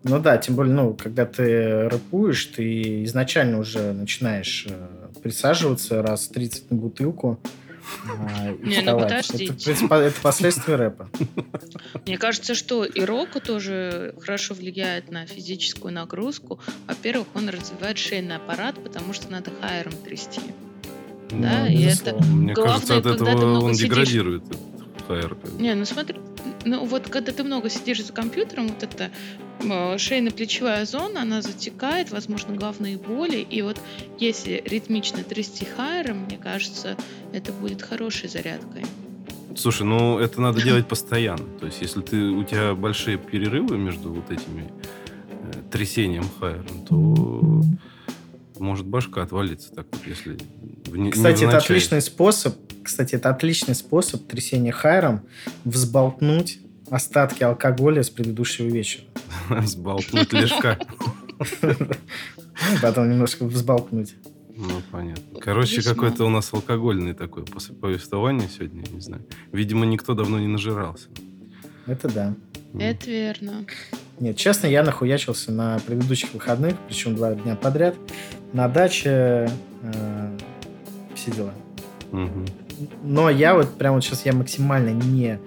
[0.02, 6.28] Ну да, тем более, ну, когда ты рэпуешь, ты изначально уже начинаешь э, присаживаться раз
[6.28, 7.40] 30 на бутылку,
[8.06, 9.72] а, Не, ну подождите.
[9.72, 11.08] Это, это последствия рэпа.
[12.06, 16.60] Мне кажется, что и року тоже хорошо влияет на физическую нагрузку.
[16.86, 20.40] Во-первых, он развивает шейный аппарат, потому что надо хайером трясти.
[21.30, 23.88] Ну, да, и это Мне главное, кажется, от этого он сидишь...
[23.88, 24.44] деградирует.
[25.08, 25.36] Хайер.
[25.58, 26.18] Не, ну смотри,
[26.64, 29.10] ну вот когда ты много сидишь за компьютером, вот это
[29.60, 33.38] шейно-плечевая зона, она затекает, возможно, головные боли.
[33.38, 33.80] И вот
[34.18, 36.96] если ритмично трясти хайером, мне кажется,
[37.32, 38.84] это будет хорошей зарядкой.
[39.56, 41.46] Слушай, ну это надо делать постоянно.
[41.60, 44.70] То есть, если ты, у тебя большие перерывы между вот этими
[45.30, 47.62] э, трясением хайером, то
[48.58, 50.38] может башка отвалиться так вот, если
[50.86, 55.22] в Кстати, это отличный способ, кстати, это отличный способ трясения хайером
[55.64, 56.58] взболтнуть
[56.90, 59.04] остатки алкоголя с предыдущего вечера.
[59.48, 60.78] Взболтнуть лишка.
[61.62, 64.14] Ну, потом немножко взболтнуть.
[64.56, 65.40] Ну, понятно.
[65.40, 67.44] Короче, какой-то у нас алкогольный такой
[67.80, 69.24] повествование сегодня, не знаю.
[69.52, 71.08] Видимо, никто давно не нажирался.
[71.86, 72.34] Это да.
[72.78, 73.66] Это верно.
[74.20, 77.96] Нет, честно, я нахуячился на предыдущих выходных, причем два дня подряд,
[78.52, 79.50] на даче
[79.82, 80.38] э,
[81.14, 81.54] все дела.
[82.12, 82.88] Угу.
[83.02, 85.40] Но я вот прямо вот сейчас я максимально не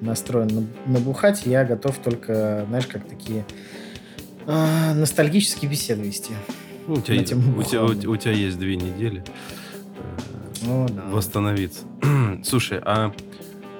[0.00, 3.44] настроен набухать, я готов только, знаешь, как такие
[4.46, 6.32] э, ностальгические беседы вести.
[6.86, 9.24] Ну, у, тебя, у, тебя, у, у тебя есть две недели
[10.64, 11.02] э, О, да.
[11.08, 11.82] восстановиться.
[12.44, 13.12] Слушай, а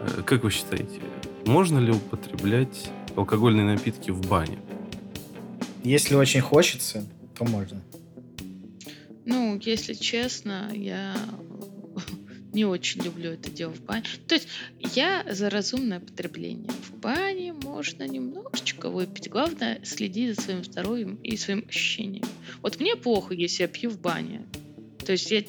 [0.00, 1.00] э, как вы считаете,
[1.46, 4.58] можно ли употреблять алкогольные напитки в бане?
[5.82, 7.04] Если очень хочется,
[7.36, 7.82] то можно.
[9.26, 11.14] Ну, если честно, я
[12.54, 14.04] не очень люблю это дело в бане.
[14.26, 16.70] То есть я за разумное потребление.
[16.70, 19.28] В бане можно немножечко выпить.
[19.28, 22.24] Главное, следить за своим здоровьем и своим ощущением.
[22.62, 24.42] Вот мне плохо, если я пью в бане.
[25.04, 25.42] То есть я,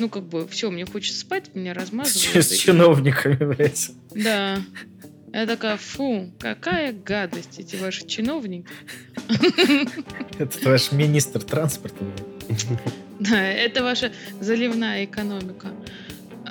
[0.00, 2.44] ну, как бы, все, мне хочется спать, меня размазывают.
[2.44, 3.92] С, с чиновниками, блядь.
[4.14, 4.60] Да.
[5.32, 8.66] Я такая, фу, какая гадость эти ваши чиновники.
[10.38, 12.04] Это ваш министр транспорта.
[13.20, 15.72] Да, это ваша заливная экономика.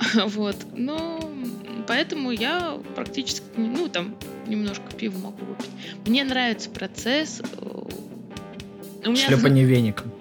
[0.26, 0.56] Вот.
[0.74, 1.20] Ну,
[1.86, 5.70] поэтому я практически, ну, там, немножко пива могу выпить.
[6.06, 7.40] Мне нравится процесс.
[7.40, 7.82] Э,
[9.04, 9.26] у меня...
[9.26, 10.12] Шлепание веником.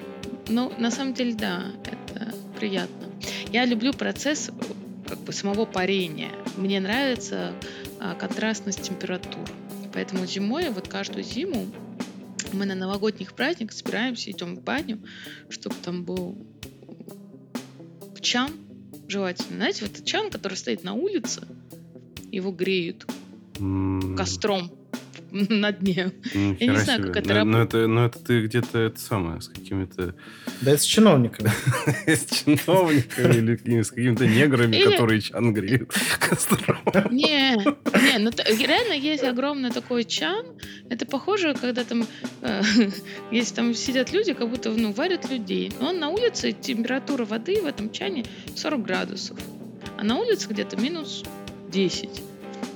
[0.48, 3.08] Ну, на самом деле, да, это приятно.
[3.52, 4.52] Я люблю процесс э,
[5.08, 6.32] как бы самого парения.
[6.58, 7.54] Мне нравится
[8.00, 9.50] а, контрастность температур.
[9.94, 11.68] Поэтому зимой, вот каждую зиму,
[12.54, 15.00] мы на новогодних праздниках собираемся, идем в баню,
[15.50, 16.38] чтобы там был
[18.22, 18.52] чан
[19.08, 19.58] желательно.
[19.58, 21.48] Знаете, вот чан, который стоит на улице,
[22.32, 23.06] его греют
[23.56, 24.16] mm.
[24.16, 24.72] костром
[25.32, 26.12] на дне.
[26.34, 27.14] Я не знаю, себе.
[27.14, 27.46] как это работает.
[27.46, 30.16] Но это, но это ты где-то это самое, с какими-то...
[30.62, 31.52] Да это с чиновниками.
[32.08, 36.80] С чиновниками или с какими-то неграми, которые чан греют костром.
[37.12, 40.46] Не, не, ну реально есть огромный такой чан.
[40.90, 42.08] Это похоже, когда там,
[42.42, 42.62] э,
[43.32, 45.72] если там сидят люди, как будто ну, варят людей.
[45.80, 48.26] Но он на улице, температура воды в этом чане
[48.56, 49.38] 40 градусов.
[49.98, 51.24] А на улице где-то минус
[51.70, 52.10] 10.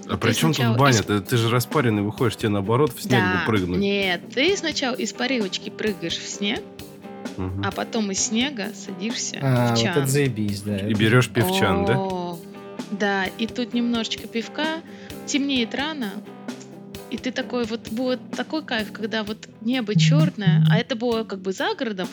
[0.10, 0.98] А при чем тут баня?
[0.98, 1.06] Из...
[1.06, 3.80] Ты, ты же распаренный выходишь, тебе наоборот в снег да, прыгнуть.
[3.80, 6.62] Нет, ты сначала из парилочки прыгаешь в снег,
[7.38, 7.62] угу.
[7.64, 9.94] а потом из снега садишься а, в чан.
[9.94, 10.78] вот это заебись, да.
[10.78, 12.40] И берешь пивчан, О, да?
[12.92, 14.82] Да, и тут немножечко пивка,
[15.28, 16.12] темнеет рано,
[17.12, 21.40] и ты такой, вот будет такой кайф, когда вот небо черное, а это было как
[21.40, 22.08] бы за городом,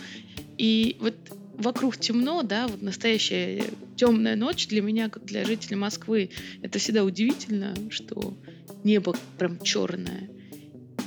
[0.59, 1.15] и вот
[1.59, 3.65] вокруг темно, да, вот настоящая
[3.97, 6.31] темная ночь для меня, как для жителей Москвы,
[6.63, 8.37] это всегда удивительно, что
[8.85, 10.29] небо прям черное.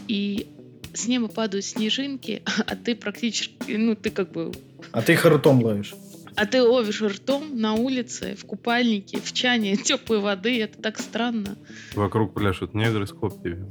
[0.08, 0.48] И
[0.94, 4.52] с неба падают снежинки, а ты практически, ну, ты как бы...
[4.92, 5.94] А ты их ртом ловишь.
[6.36, 10.62] А ты ловишь ртом на улице, в купальнике, в чане теплой воды.
[10.62, 11.58] Это так странно.
[11.96, 13.70] Вокруг пляшут негры с копьями.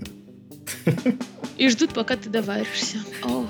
[1.57, 2.99] И ждут, пока ты доваришься.
[3.25, 3.49] Ох.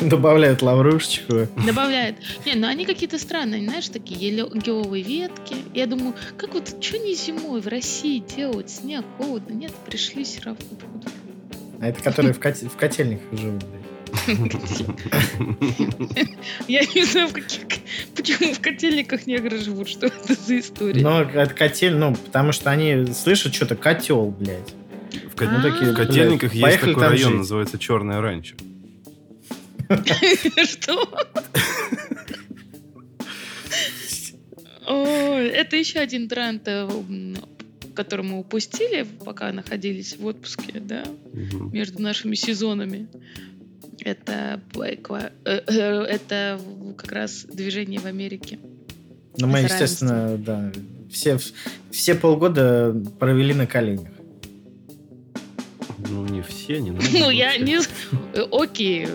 [0.08, 1.46] Добавляют лаврушечку.
[1.66, 2.16] Добавляют.
[2.46, 5.56] Не, ну они какие-то странные, знаешь, такие еловые ветки.
[5.74, 8.70] Я думаю, как вот, что не зимой в России делать?
[8.70, 9.52] Снег, холодно.
[9.52, 10.60] Нет, пришли все равно.
[11.80, 12.56] А это которые в, кот...
[12.56, 13.80] в котельниках живут, блядь.
[16.68, 17.62] Я не знаю, в каких,
[18.14, 21.02] почему в котельниках негры живут, что это за история.
[21.02, 24.74] Но это котель, ну, потому что они слышат что-то котел, блядь.
[25.32, 27.38] В, кот- Ну, такие, в котельниках блядь, есть такой район, жить.
[27.38, 28.56] называется Черное ранчо.
[30.64, 31.28] Что?
[34.86, 36.88] О, Это еще один тренд, э,
[37.94, 41.04] который мы упустили, пока находились в отпуске, да,
[41.72, 43.08] между нашими сезонами.
[44.02, 46.60] Это э, э, это
[46.96, 48.58] как раз движение в Америке.
[49.38, 50.72] Ну, мы, естественно, да,
[51.10, 51.38] все,
[51.90, 54.12] все полгода провели на коленях.
[56.08, 57.06] Ну, не все, не надо.
[57.12, 57.78] Ну, я не...
[58.50, 59.08] Окей,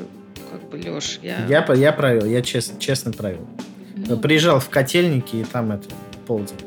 [0.58, 1.46] как бы, Леш, я...
[1.48, 3.48] Я, я провел, я честно, честно провел.
[3.96, 5.88] ну, Приезжал в котельники, и там это,
[6.26, 6.58] полдень.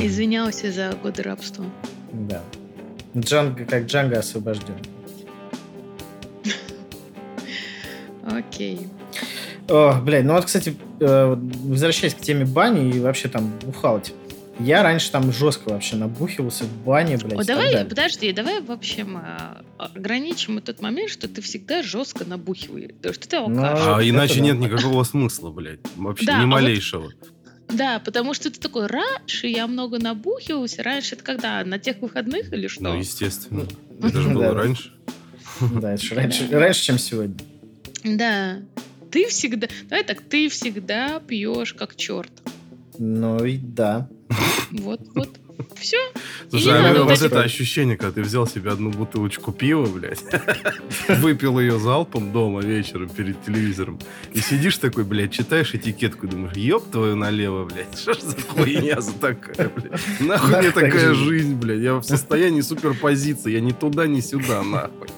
[0.00, 1.64] Извинялся за годы рабства.
[2.12, 2.42] Да.
[3.16, 4.74] Джанго, как Джанго освобожден.
[8.28, 8.88] Окей.
[9.68, 14.12] Ох, блядь, ну вот, кстати, э, возвращаясь к теме бани и вообще там бухалать.
[14.58, 17.40] Я раньше там жестко вообще набухивался в бане, блядь.
[17.40, 17.84] О, давай, далее.
[17.88, 22.92] подожди, давай в общем а, ограничим тот момент, что ты всегда жестко набухиваешь.
[23.02, 23.80] То, что ты Ну, алкаш.
[23.82, 24.40] А Это иначе да.
[24.40, 25.80] нет никакого смысла, блядь.
[25.96, 27.12] Вообще Да, ни а вот- малейшего.
[27.68, 30.82] Да, потому что ты такой, раньше я много набухивался.
[30.82, 31.62] Раньше это когда?
[31.64, 32.82] На тех выходных или что?
[32.82, 33.66] Ну, естественно.
[34.02, 34.92] Это же было раньше.
[35.60, 37.36] Да, это ж раньше, раньше, чем сегодня.
[38.04, 38.58] Да.
[39.10, 39.68] Ты всегда...
[39.88, 42.30] Давай так, ты всегда пьешь как черт.
[42.98, 44.08] Ну и да.
[44.70, 45.38] Вот, вот.
[45.76, 45.98] Все.
[46.50, 50.22] Слушай, И а вот вот это ощущение, когда ты взял себе одну бутылочку пива, блядь,
[51.08, 53.98] выпил ее залпом дома вечером перед телевизором,
[54.32, 58.40] и сидишь такой, блядь, читаешь этикетку и думаешь, ёб твою налево, блядь, что ж за
[58.42, 60.20] хуйня за такая, блядь?
[60.20, 65.08] Нахуй мне такая жизнь, блядь, я в состоянии суперпозиции, я ни туда, ни сюда, нахуй.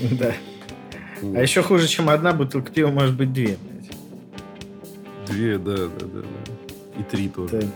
[0.00, 0.34] Да.
[1.22, 3.75] А еще хуже, чем одна бутылка пива, может быть две, блядь.
[5.26, 7.00] Две, да, да, да, да.
[7.00, 7.56] И три тоже.
[7.58, 7.68] Это-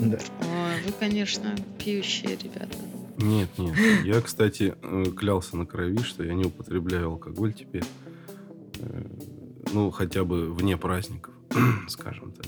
[0.00, 0.18] Да.
[0.40, 2.76] Ой, вы, конечно, пьющие ребята.
[3.18, 3.74] Нет, нет.
[4.04, 7.84] Я, кстати, э, клялся на крови, что я не употребляю алкоголь теперь.
[8.80, 9.02] Э,
[9.74, 11.34] Ну, хотя бы вне праздников,
[11.88, 12.46] скажем так.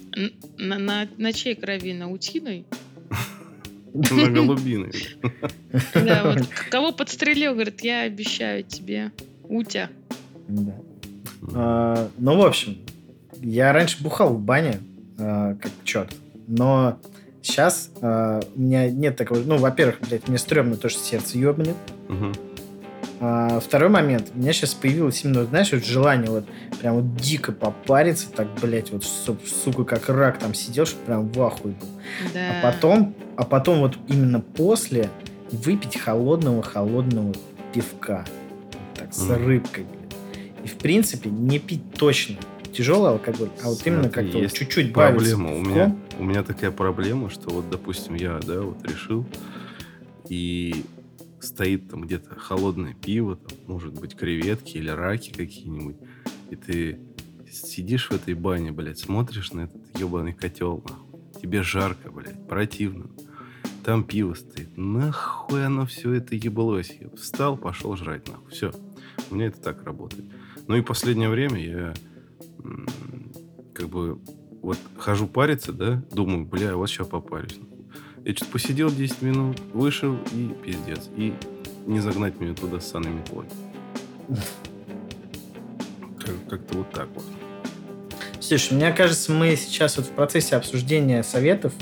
[0.57, 1.93] На, на, на чьей крови?
[1.93, 2.65] На утиной?
[3.95, 4.93] На голубиной.
[5.95, 9.11] Да, вот кого подстрелил, говорит, я обещаю тебе.
[9.45, 9.91] Утя.
[10.49, 10.75] Да.
[11.55, 12.79] А, ну, в общем,
[13.43, 14.79] я раньше бухал в бане,
[15.19, 16.15] а, как черт.
[16.47, 16.99] Но
[17.43, 19.39] сейчас а, у меня нет такого...
[19.41, 21.77] Ну, во-первых, блядь, мне стрёмно то, что сердце ёбнет.
[22.09, 22.33] Мгм.
[23.23, 24.31] А, второй момент.
[24.35, 26.47] У меня сейчас появилось именно, знаешь, вот желание вот
[26.81, 31.29] прям вот дико попариться, так, блядь, вот, су- сука, как рак там сидел, что прям
[31.29, 31.89] в ахуе был.
[32.33, 32.61] Да.
[32.61, 35.11] А потом, а потом вот именно после
[35.53, 37.35] выпить холодного-холодного
[37.75, 38.25] пивка.
[38.95, 39.47] Так, с Мгм.
[39.47, 39.87] рыбкой.
[40.65, 42.37] И, в принципе, не пить точно
[42.73, 45.55] тяжелый алкоголь, а вот именно Смотри, как-то вот чуть-чуть Проблема.
[45.55, 49.27] У меня, у меня такая проблема, что вот, допустим, я, да, вот решил,
[50.29, 50.85] и
[51.41, 55.97] стоит там где-то холодное пиво, там, может быть, креветки или раки какие-нибудь,
[56.51, 57.01] и ты
[57.51, 61.21] сидишь в этой бане, блядь, смотришь на этот ебаный котел, нахуй.
[61.41, 63.07] Тебе жарко, блядь, противно.
[63.85, 64.77] Там пиво стоит.
[64.77, 66.95] Нахуй оно все это ебалось.
[67.01, 68.51] Я встал, пошел жрать, нахуй.
[68.51, 68.73] Все.
[69.31, 70.25] У меня это так работает.
[70.67, 71.95] Ну и последнее время я
[73.75, 74.19] как бы
[74.63, 77.59] вот хожу париться, да, думаю, бля, вот сейчас попарюсь.
[78.25, 81.09] Я что-то посидел 10 минут, вышел и пиздец.
[81.17, 81.35] И
[81.87, 83.47] не загнать меня туда с саной метлой.
[86.19, 87.25] Как- Как-то вот так вот.
[88.41, 91.73] Слушай, мне кажется, мы сейчас вот в процессе обсуждения советов,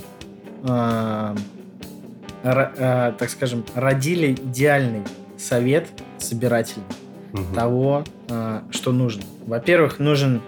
[0.62, 1.35] а,
[2.45, 5.03] а, так скажем, родили идеальный
[5.37, 5.88] совет
[6.19, 6.87] собирательный
[7.33, 7.55] Мгм.
[7.55, 9.23] того, а, что нужно.
[9.47, 10.41] Во-первых, нужен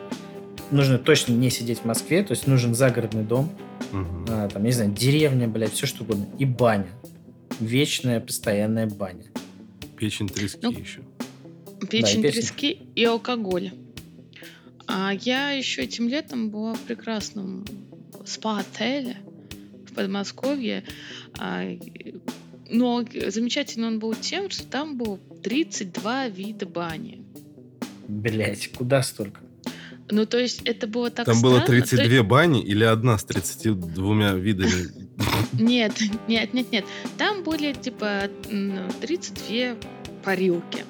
[0.71, 3.51] нужно точно не сидеть в Москве, то есть нужен загородный дом,
[3.93, 4.27] Мгм.
[4.29, 6.89] а, там, не знаю, деревня, блядь, все что угодно, и баня.
[7.59, 9.25] Вечная, постоянная баня.
[9.97, 11.01] Печень трески Ну, еще.
[11.91, 13.73] Печень Да, и трески и алкоголь.
[14.87, 17.65] А я еще этим летом была в прекрасном
[18.25, 19.17] спа-отеле
[19.89, 20.85] в Подмосковье.
[21.39, 21.65] А,
[22.71, 27.23] Но замечательно он был тем, что там было 32 вида бани.
[28.09, 29.41] Блять, куда столько?
[30.11, 31.83] Ну, то есть это было так Там было странно.
[31.83, 35.11] То 32 бани или одна с 32 видами?
[35.53, 35.93] Нет,
[36.29, 36.85] нет, нет, нет.
[37.19, 39.77] Там были типа м, 32
[40.25, 40.85] парилки,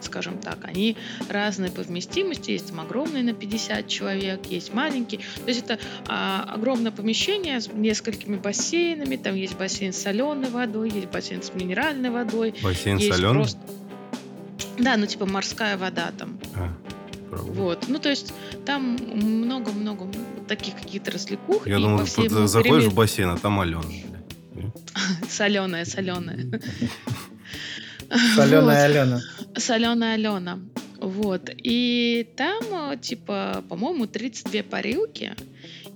[0.00, 0.58] скажем так.
[0.62, 0.96] Они
[1.28, 2.52] разные по вместимости.
[2.52, 5.20] Есть там огромные на 50 человек, есть маленькие.
[5.44, 9.16] То есть это а, огромное помещение с несколькими бассейнами.
[9.16, 12.54] Там есть бассейн с соленой водой, есть бассейн с минеральной водой.
[12.62, 13.34] Бассейн есть соленый?
[13.34, 13.58] просто...
[14.78, 16.38] Да, ну типа морская вода там.
[16.54, 16.72] А,
[17.32, 17.52] правда.
[17.52, 17.88] Вот.
[17.88, 18.34] Ну, то есть
[18.66, 20.06] там много-много
[20.46, 21.66] таких каких-то развлекух.
[21.66, 23.82] Я по всей заходишь в бассейн, а там Алена.
[25.28, 26.60] Соленая, соленая.
[28.36, 29.20] Соленая Алена.
[29.56, 30.58] Соленая Алена.
[31.00, 31.50] Вот.
[31.56, 35.32] И там, э, типа, по-моему, 32 парилки,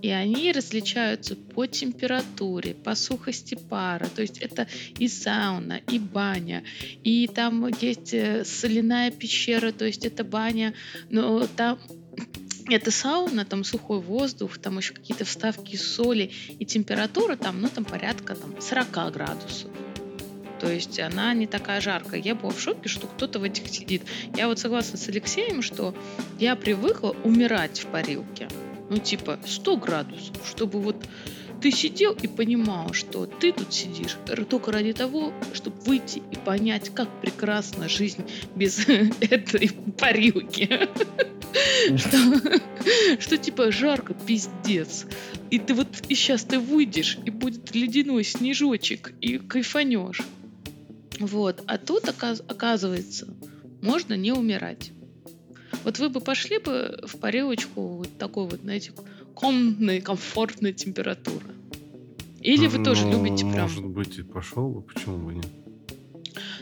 [0.03, 4.07] и они различаются по температуре, по сухости пара.
[4.15, 4.67] То есть это
[4.99, 6.65] и сауна, и баня,
[7.03, 10.75] и там есть э, соляная пещера, то есть это баня,
[11.11, 11.79] но там
[12.69, 17.85] это сауна, там сухой воздух, там еще какие-то вставки соли, и температура там, ну, там
[17.85, 19.71] порядка там, 40 градусов.
[20.59, 22.21] То есть она не такая жаркая.
[22.21, 24.03] Я была в шоке, что кто-то в этих сидит.
[24.35, 25.95] Я вот согласна с Алексеем, что
[26.39, 28.49] я привыкла умирать в парилке.
[28.89, 30.97] Ну, типа 100 градусов, чтобы вот
[31.61, 34.17] ты сидел и понимал, что ты тут сидишь
[34.49, 38.87] только ради того, чтобы выйти и понять, как прекрасна жизнь без
[39.21, 40.69] этой парилки.
[41.97, 42.61] Что,
[43.19, 45.07] что типа жарко, пиздец.
[45.51, 50.23] И ты вот и сейчас ты выйдешь, и будет ледяной снежочек, и кайфанешь.
[51.19, 51.63] Вот.
[51.67, 53.29] А тут, оказывается,
[53.81, 54.93] можно не умирать.
[55.87, 58.91] Вот вы бы пошли бы в парилочку вот такой вот, знаете,
[59.35, 61.47] комнатной, комфортной температуры.
[62.41, 63.61] Или вы тоже Ну, любите прям...
[63.61, 65.47] Может быть, и пошел бы, почему бы нет?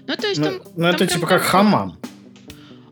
[0.06, 0.54] Ну, то есть Ну, там...
[0.56, 1.98] ну, там это прям типа как хамам.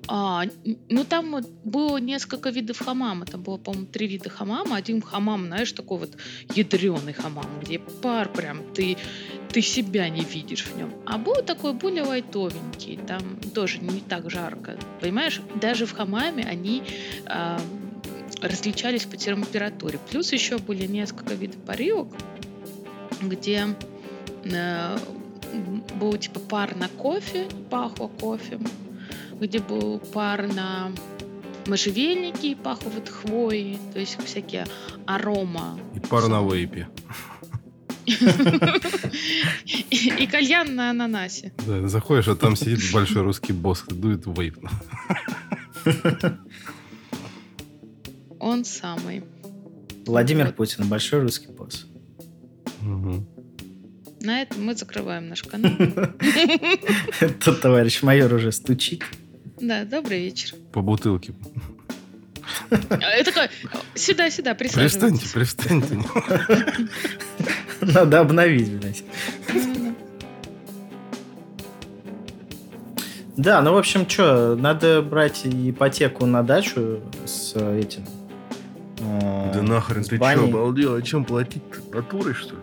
[0.08, 0.44] А,
[0.88, 3.26] ну там было несколько видов хамама.
[3.26, 4.76] Там было, по-моему, три вида хамама.
[4.76, 6.16] Один хамам, знаешь, такой вот
[6.54, 8.96] ядреный хамам, где пар прям, ты,
[9.50, 10.92] ты себя не видишь в нем.
[11.06, 13.22] А был такой более лайтовенький, там
[13.54, 14.76] тоже не так жарко.
[15.00, 16.82] Понимаешь, даже в хамаме они
[17.26, 17.60] а,
[18.42, 19.98] различались по температуре.
[20.10, 22.08] Плюс еще были несколько видов парилок,
[23.22, 23.68] где
[24.44, 24.98] э,
[26.00, 28.58] был типа пар на кофе, пахло кофе,
[29.42, 30.92] где был пар на
[31.66, 34.66] можжевельнике и пахло вот хвоей, то есть всякие
[35.06, 35.80] арома.
[35.94, 36.88] И пар на вейпе.
[38.06, 38.14] И,
[40.26, 41.52] кальян на ананасе.
[41.66, 44.58] Да, заходишь, а там сидит большой русский босс, дует вейп.
[48.38, 49.24] Он самый.
[50.06, 50.52] Владимир.
[50.52, 51.86] Путин, большой русский босс.
[54.20, 55.72] На этом мы закрываем наш канал.
[57.44, 59.02] Тут товарищ майор уже стучит.
[59.62, 60.54] Да, добрый вечер.
[60.72, 61.32] По бутылке.
[62.70, 63.48] А, И такой,
[63.94, 65.30] сюда, сюда, Пристаньте, присаживайтесь.
[65.30, 65.98] пристаньте.
[67.80, 69.04] Надо обновить, блядь.
[73.36, 78.04] Да, ну, в общем, что, надо брать ипотеку на дачу с э, этим.
[78.98, 80.96] э, Да нахрен ты че, обалдел?
[80.96, 81.62] А чем платить?
[81.94, 82.60] Натурой, что ли?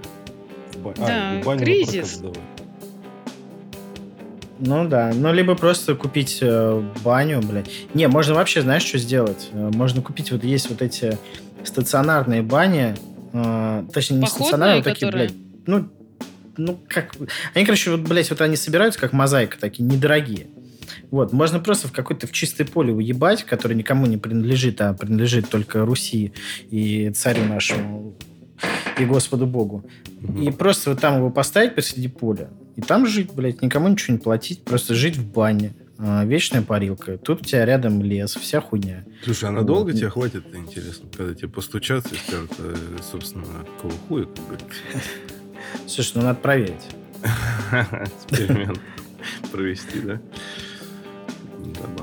[0.99, 1.07] А,
[1.37, 2.21] Да, в баню на кризис.
[4.59, 7.69] Ну да, ну либо просто купить э, баню, блядь.
[7.93, 9.49] Не, можно вообще, знаешь, что сделать?
[9.53, 11.17] Э, Можно купить, вот есть вот эти
[11.63, 12.95] стационарные бани,
[13.31, 15.29] э, точнее, не Походные, стационарные, вот такие, которые?
[15.29, 15.89] блядь, ну,
[16.57, 17.15] ну, как...
[17.53, 20.47] Они, короче, вот, блядь, вот они собираются, как мозаика, такие, недорогие.
[21.09, 25.49] Вот, можно просто в какое-то в чистое поле уебать, которое никому не принадлежит, а принадлежит
[25.49, 26.33] только Руси
[26.69, 28.15] и царю нашему
[28.99, 29.85] и Господу Богу.
[30.19, 30.41] Мгм.
[30.41, 34.19] И просто вот там его поставить посреди поля, и там жить, блядь, никому ничего не
[34.21, 35.73] платить, просто жить в бане.
[35.97, 37.17] А, вечная парилка.
[37.17, 39.03] Тут у тебя рядом лес, вся хуйня.
[39.23, 39.57] Слушай, а Вот.
[39.59, 41.09] надолго тебе хватит, это интересно?
[41.15, 42.75] Когда тебе постучатся и скажут, э,
[43.11, 43.43] собственно,
[43.75, 44.25] какого хуя?
[45.87, 46.87] Слушай, ну надо проверить.
[48.29, 48.79] Эксперимент
[49.51, 50.21] провести, да?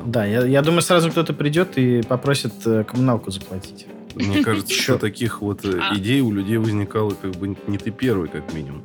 [0.05, 3.87] Да, я, я думаю, сразу кто-то придет и попросит э, коммуналку заплатить.
[4.15, 5.97] Мне кажется, что таких вот э, А.
[5.97, 8.83] идей у людей возникало как бы не ты первый, как минимум.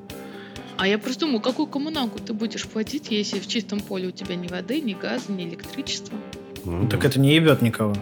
[0.82, 4.34] А я просто думаю, какую коммуналку ты будешь платить, если в чистом поле у тебя
[4.34, 6.18] ни воды, ни газа, ни электричества?
[6.66, 7.94] Ну, Так это не ебет никого.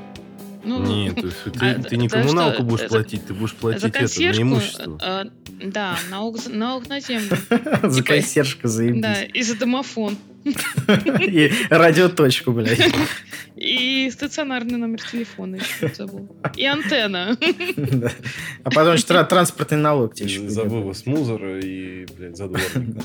[0.64, 3.54] Ну, Нет, то есть ты, А, ты не коммуналку что, будешь за- платить, ты будешь
[3.54, 5.00] платить за это, консьержку, на имущество.
[5.02, 5.24] э,
[5.66, 7.30] да, налог, налог на землю.
[7.84, 9.30] За Типа- консьержка Да, заебись.
[9.34, 10.18] и за домофон.
[10.46, 12.80] И радиоточку, блядь.
[13.58, 16.30] И стационарный номер телефона еще забыл.
[16.56, 17.38] И антенна.
[17.76, 18.12] Да.
[18.64, 23.02] А потом еще тра- транспортный налог тебе еще За вывоз мусора и, блядь, за дворника.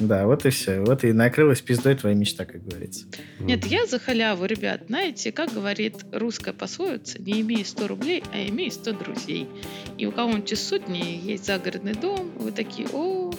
[0.00, 0.80] Да, вот и все.
[0.80, 3.06] Вот и накрылась пиздой твоя мечта, как говорится.
[3.40, 4.82] Нет, я за халяву, ребят.
[4.86, 9.48] Знаете, как говорит русская пословица, не имей 100 рублей, а имей 100 друзей.
[9.96, 13.32] И у кого-нибудь из сотни есть загородный дом, вы такие, о,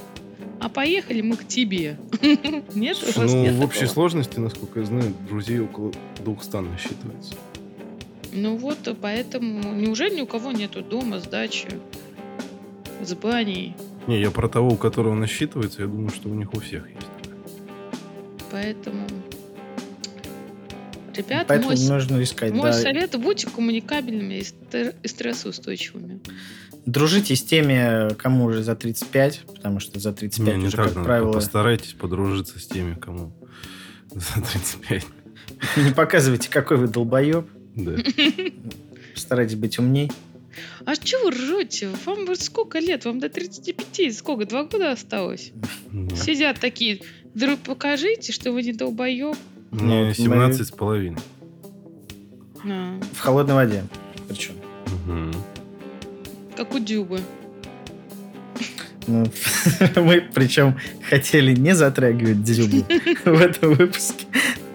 [0.60, 1.97] а поехали мы к тебе.
[2.76, 3.93] Нет, у вас ну, нет в общей такого?
[3.93, 5.93] сложности, насколько я знаю, друзей около
[6.24, 7.36] 200 насчитывается.
[8.32, 11.68] Ну вот, поэтому неужели ни у кого нету дома с дачи,
[13.02, 13.76] с баней?
[14.08, 17.08] Не, я про того, у которого насчитывается, я думаю, что у них у всех есть.
[18.52, 19.08] Поэтому
[21.16, 22.54] Ребят, Поэтому мой, нужно искать.
[22.54, 22.74] мой да.
[22.74, 26.22] совет будьте коммуникабельными и, стр- и стрессоустойчивыми.
[26.86, 30.86] Дружите с теми, кому уже за 35, потому что за 35 Не, не уже, так
[30.86, 31.06] как надо.
[31.06, 33.34] правило, Постарайтесь подружиться с теми, кому
[34.12, 35.06] за 35.
[35.78, 37.45] не показывайте, какой вы долбоеб.
[37.76, 37.97] Да.
[39.16, 40.10] Старайтесь быть умней.
[40.86, 41.89] А что вы ржете?
[42.06, 43.06] Вам сколько лет?
[43.06, 44.45] Вам до 35 сколько?
[44.45, 45.52] Два года осталось?
[45.91, 46.18] Нет.
[46.18, 47.02] Сидят такие,
[47.34, 49.36] друг, покажите, что вы не долбоеб.
[49.72, 51.20] Мне Вот 17 с половиной.
[52.66, 53.84] А, В холодной воде.
[54.28, 54.56] Причем.
[55.06, 55.32] Мгм.
[56.56, 57.22] как у Дюбы.
[59.08, 59.26] Ну,
[59.95, 60.78] мы причем
[61.10, 62.86] хотели не затрагивать Дзюбу
[63.26, 64.26] в этом выпуске,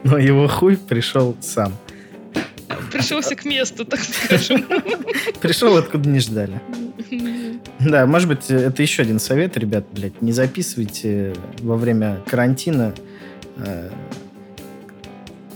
[0.02, 1.72] но его хуй пришел сам.
[2.94, 4.64] Пришелся к месту, так скажем.
[5.40, 6.60] Пришел откуда не ждали.
[7.80, 12.94] Да, может быть, это еще один совет, ребят, блядь, не записывайте во время карантина
[13.56, 13.90] э,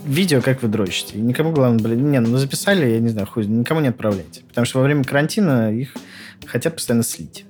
[0.04, 1.16] видео, как вы дрочите.
[1.16, 4.42] И никому, главное, блин, не, ну записали, я не знаю, хуй, никому не отправляйте.
[4.48, 5.94] Потому что во время карантина их
[6.44, 7.44] хотят постоянно слить.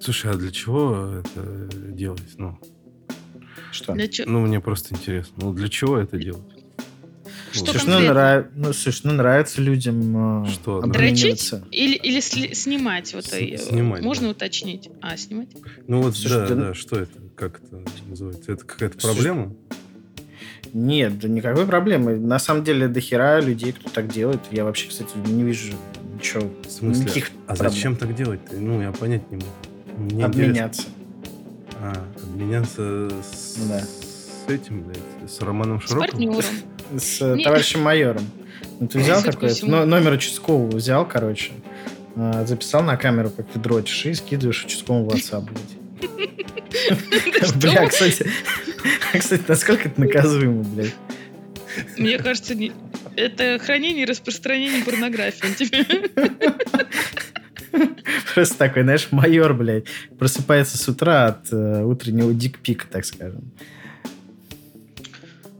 [0.00, 2.34] Слушай, а для чего это делать?
[2.36, 2.58] Ну,
[3.72, 3.92] Что?
[3.94, 5.34] Для чё- ну, мне просто интересно.
[5.36, 6.57] Ну, для чего это делать?
[7.58, 10.80] Что Слушай, ну, нрав- ну, слушай, ну нравится людям э, Что?
[10.82, 13.12] Дрочить или, или сли- снимать?
[13.14, 14.30] Вот, С- э, снимать, Можно да.
[14.32, 14.88] уточнить?
[15.00, 15.48] А, снимать?
[15.86, 17.12] Ну вот, Слушай, да, да- да, что это?
[17.36, 18.52] Как это называется?
[18.52, 19.54] Это какая-то Слушай, проблема?
[20.72, 22.16] Нет, да никакой проблемы.
[22.16, 24.40] На самом деле, до хера людей, кто так делает.
[24.50, 25.72] Я вообще, кстати, не вижу
[26.14, 26.50] ничего.
[26.66, 27.04] В смысле?
[27.04, 27.70] никаких А проблем.
[27.72, 28.40] зачем так делать?
[28.52, 29.48] Ну, я понять не могу.
[29.96, 30.26] Мне интересно.
[30.26, 30.82] Обменяться.
[31.80, 33.80] А, обменяться с, Да.
[33.80, 36.10] с этим, блядь, с Романом С Широковым?
[36.10, 36.44] партнером.
[36.96, 37.44] С э, Не.
[37.44, 38.24] товарищем майором.
[38.80, 41.52] Ну, ты взял такой, но- номер участкового взял, короче,
[42.16, 45.74] э, записал на камеру, как ты дрочишь, и скидываешь участковому в WhatsApp, блядь.
[47.56, 48.26] Бля, кстати,
[49.18, 50.94] кстати, насколько это наказуемо, блядь.
[51.96, 52.72] Мне кажется, не-
[53.16, 55.52] это хранение и распространение порнографии.
[55.54, 55.84] Тебе-
[58.34, 59.84] Просто такой, знаешь, майор, блядь,
[60.18, 63.52] просыпается с утра от э, утреннего дикпика, так скажем.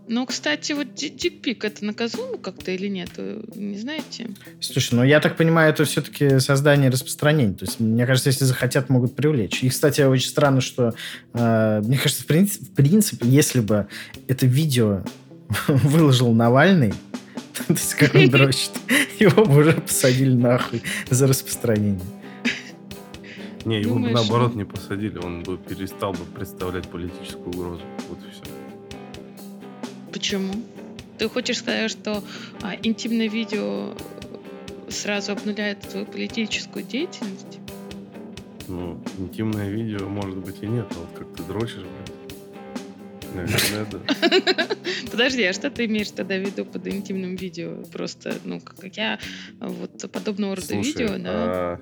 [0.09, 3.11] Ну, кстати, вот ди- дикпик это наказуемо как-то или нет?
[3.16, 4.30] Вы Не знаете?
[4.61, 7.54] Слушай, ну я так понимаю, это все-таки создание и распространение.
[7.54, 9.62] То есть, мне кажется, если захотят, могут привлечь.
[9.62, 10.94] И, кстати, очень странно, что,
[11.34, 13.86] э, мне кажется, в принципе, в принципе, если бы
[14.28, 15.04] это видео
[15.68, 16.92] выложил Навальный,
[17.66, 18.72] то есть как он дрочит,
[19.18, 22.00] его бы уже посадили нахуй за распространение.
[23.64, 27.82] Не, его бы наоборот не посадили, он бы перестал бы представлять политическую угрозу.
[28.09, 28.57] Вот и все.
[30.19, 30.53] Почему?
[31.16, 32.25] Ты хочешь сказать, что
[32.61, 33.95] а, интимное видео
[34.89, 37.61] сразу обнуляет твою политическую деятельность?
[38.66, 43.33] Ну, интимное видео, может быть, и нет, а вот как ты дрочишь, блядь.
[43.33, 44.66] Наверное, да.
[45.12, 47.85] Подожди, а что ты имеешь тогда в виду под интимным видео?
[47.93, 49.21] Просто, ну, как я,
[49.61, 51.29] вот подобного рода Слушай, видео, да.
[51.29, 51.81] а,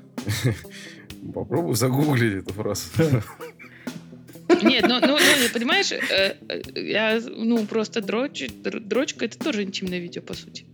[1.33, 2.83] попробуй загуглить эту фразу.
[4.63, 9.63] Нет, ну, ну, ну, понимаешь, э, э, я, ну, просто дрочь, др- дрочка это тоже
[9.63, 10.67] интимное видео, по сути.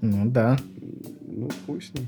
[0.00, 0.58] Ну да.
[1.26, 2.06] Ну, пусть не.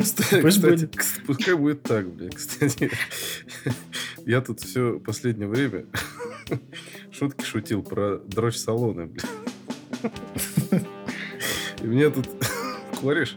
[0.00, 0.88] Кстати,
[1.26, 2.34] пускай будет так, блядь.
[2.34, 2.90] Кстати,
[4.26, 5.86] я тут все последнее время
[7.12, 10.82] шутки шутил про дрочь-салоны, блядь.
[11.82, 12.28] И мне тут
[13.00, 13.36] кореш,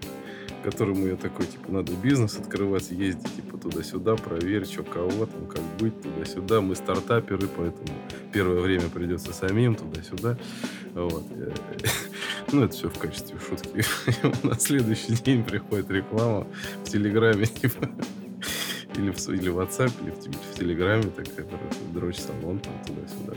[0.66, 5.62] которому я такой, типа, надо бизнес открывать, ездить, типа, туда-сюда, проверь, что кого там, как
[5.80, 6.62] быть, туда-сюда.
[6.62, 7.88] Мы стартаперы, поэтому
[8.34, 10.38] первое время придется самим туда-сюда.
[10.94, 11.24] Вот.
[11.38, 11.54] Я-
[12.52, 13.84] Ну, это все в качестве шутки.
[14.46, 16.46] На следующий день приходит реклама
[16.84, 17.90] в Телеграме, типа,
[18.96, 23.34] или в, или в WhatsApp, или в, в Телеграме, такая, короче, дрочь-салон, там, туда-сюда.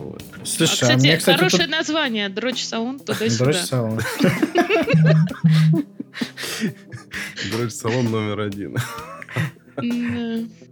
[0.00, 0.22] Вот.
[0.44, 1.72] Слушай, а, а, кстати, мне, кстати, хорошее тут...
[1.72, 3.44] название дрочь салон туда-сюда.
[3.44, 4.00] Дрочь салон.
[7.50, 8.76] Дрочь-салон номер один.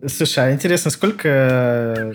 [0.07, 2.13] Слушай, а интересно, сколько э,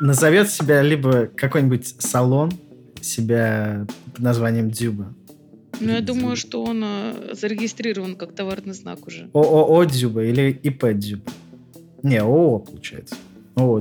[0.00, 2.52] назовет себя либо какой-нибудь салон
[3.00, 5.14] себя под названием Дзюба?
[5.80, 9.30] Ну, я думаю, что он э, зарегистрирован как товарный знак уже.
[9.32, 11.30] ООО Дзюба или ИП Дзюба?
[12.02, 13.16] Не, ООО получается.
[13.54, 13.80] ООО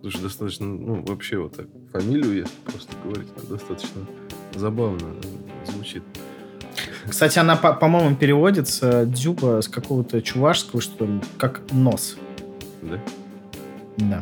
[0.00, 4.02] Слушай, достаточно, ну, вообще вот так, фамилию, если просто говорить, достаточно
[4.54, 5.14] забавно
[5.66, 6.02] звучит.
[7.08, 12.16] Кстати, она, по- по-моему, переводится Дзюба с какого-то чувашского, что ли, как нос.
[12.82, 13.00] Да?
[13.96, 14.20] Да.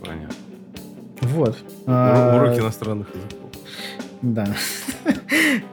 [0.00, 0.34] Понятно.
[1.20, 1.50] Вот.
[1.50, 3.50] Урок- А, Уроки иностранных языков.
[4.22, 4.46] Да.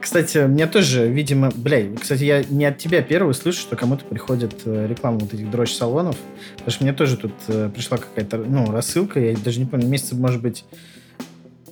[0.00, 4.54] Кстати, мне тоже, видимо, бля, кстати, я не от тебя первый слышу, что кому-то приходит
[4.64, 6.16] э, реклама вот этих дрочь-салонов,
[6.54, 10.14] потому что мне тоже тут э, пришла какая-то, ну, рассылка, я даже не помню, месяца,
[10.14, 10.64] может быть,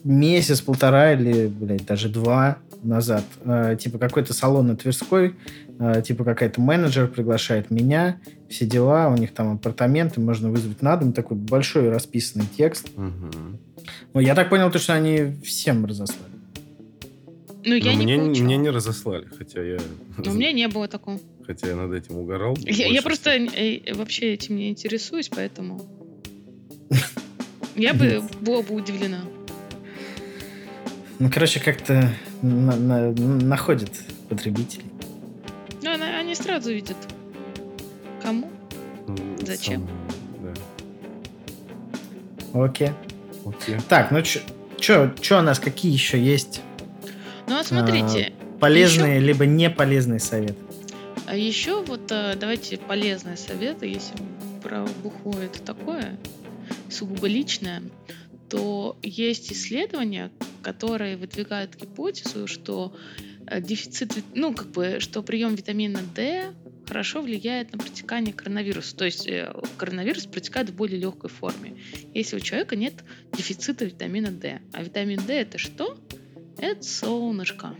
[0.05, 3.25] месяц-полтора или, блядь, даже два назад.
[3.45, 5.35] Э, типа какой-то салон на Тверской,
[5.79, 10.97] э, типа какая-то менеджер приглашает меня, все дела, у них там апартаменты, можно вызвать на
[10.97, 12.89] дом, такой большой расписанный текст.
[14.15, 16.38] Ну, я так понял, то, что они всем разослали.
[17.65, 18.45] Ну, я Но не мне, получала.
[18.45, 19.79] мне не разослали, хотя я,
[20.25, 21.19] Но у меня не было такого.
[21.47, 22.57] хотя я над этим угорал.
[22.61, 25.81] Я, я просто э, вообще этим не интересуюсь, поэтому...
[27.75, 29.21] Я бы была бы удивлена.
[31.19, 33.91] Ну, короче, как-то на- на- находят
[34.29, 34.85] потребителей.
[35.83, 36.97] Ну, она- они сразу видят.
[38.23, 38.51] Кому?
[39.09, 39.87] Ну, Зачем?
[42.53, 42.89] сам, Окей.
[42.89, 43.51] да.
[43.51, 43.77] Окей.
[43.89, 46.61] Так, ну что у нас, какие еще есть
[47.49, 50.57] Ну, а смотрите, полезные либо не полезные советы?
[51.29, 54.17] а еще вот э, давайте полезные советы, если
[54.63, 56.19] про бухло это такое,
[56.89, 57.83] сугубо личное,
[58.49, 60.31] то есть исследования,
[60.63, 62.97] которые выдвигают гипотезу, что
[63.47, 66.47] э, дефицит, ну, как бы, что прием витамина D
[66.87, 68.97] хорошо влияет на протекание коронавируса.
[68.97, 71.77] То есть э, коронавирус протекает в более легкой форме,
[72.15, 72.95] если у человека нет
[73.35, 74.63] дефицита витамина D.
[74.73, 75.99] А витамин D это что?
[76.59, 77.75] Это солнышко.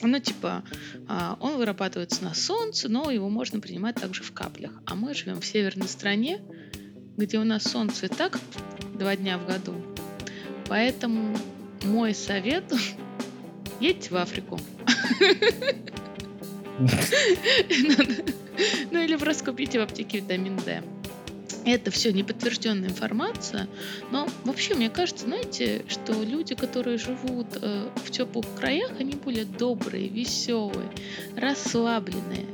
[0.00, 0.62] Ну, типа,
[1.08, 4.70] а, он вырабатывается на солнце, но его можно принимать также в каплях.
[4.86, 6.40] А мы живем в северной стране,
[7.16, 8.38] где у нас солнце и так
[8.94, 9.74] два дня в году.
[10.68, 11.36] Поэтому
[11.84, 12.64] мой совет–
[13.80, 14.58] едьте в Африку.
[18.90, 20.82] Ну или просто купите в аптеке витамин D.
[21.64, 23.68] Это все неподтвержденная информация,
[24.10, 29.44] но вообще мне кажется, знаете, что люди, которые живут э, в теплых краях, они более
[29.44, 30.90] добрые, веселые,
[31.36, 32.46] расслабленные,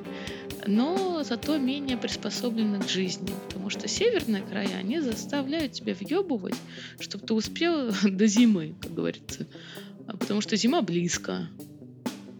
[0.67, 6.57] но зато менее приспособлены к жизни, потому что северные края, они заставляют тебя въебывать,
[6.99, 9.47] чтобы ты успел до зимы, как говорится,
[10.07, 11.49] А потому что зима близко.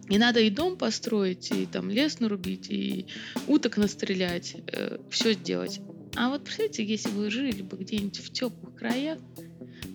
[0.07, 3.07] И надо и дом построить, и там лес нарубить, и
[3.47, 4.55] уток настрелять,
[5.09, 5.81] все сделать.
[6.15, 9.17] А вот представьте, если вы жили бы где-нибудь в теплых краях,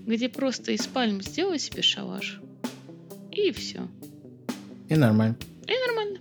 [0.06, 2.40] где просто из пальм сделай себе шалаш,
[3.32, 3.88] и все.
[4.88, 5.36] И нормально.
[5.66, 6.18] И нормально.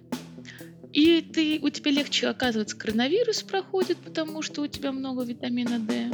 [0.93, 6.12] И ты, у тебя легче, оказывается, коронавирус проходит, потому что у тебя много витамина D.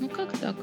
[0.00, 0.56] Ну как так?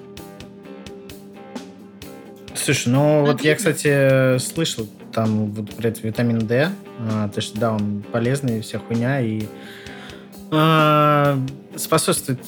[2.53, 7.59] Слушай, ну вот я, кстати, слышал там вот про этот витамин D, а, то, что
[7.59, 9.43] да, он полезный, вся хуйня, и
[11.75, 12.39] способствует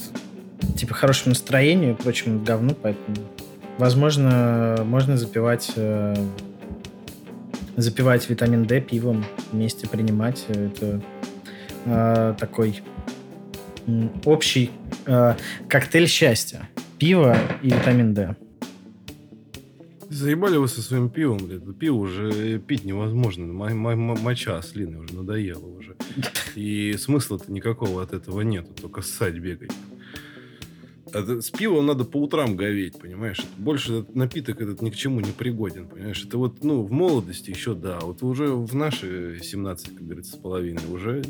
[0.75, 3.17] типа хорошему настроению и прочему говну, поэтому
[3.77, 6.15] возможно можно запивать э,
[7.77, 10.45] запивать витамин D пивом вместе принимать.
[10.47, 11.01] Это
[11.85, 12.81] э, такой
[14.25, 14.71] общий
[15.05, 15.35] э,
[15.67, 16.69] коктейль счастья.
[16.99, 18.35] Пиво и витамин D
[20.11, 21.77] Заебали вы со своим пивом, блядь.
[21.79, 23.45] Пиво уже пить невозможно.
[23.45, 25.95] Мо- мо- мо- Моча ослиная уже надоела уже.
[26.53, 29.71] И смысла-то никакого от этого нету, только ссать бегать.
[31.13, 33.41] Это- с пивом надо по утрам говеть, понимаешь?
[33.57, 36.25] Больше этот напиток этот ни к чему не пригоден, понимаешь?
[36.25, 40.35] Это вот, ну, в молодости еще да, вот уже в наши 17, как говорится, с
[40.35, 41.21] половиной, уже,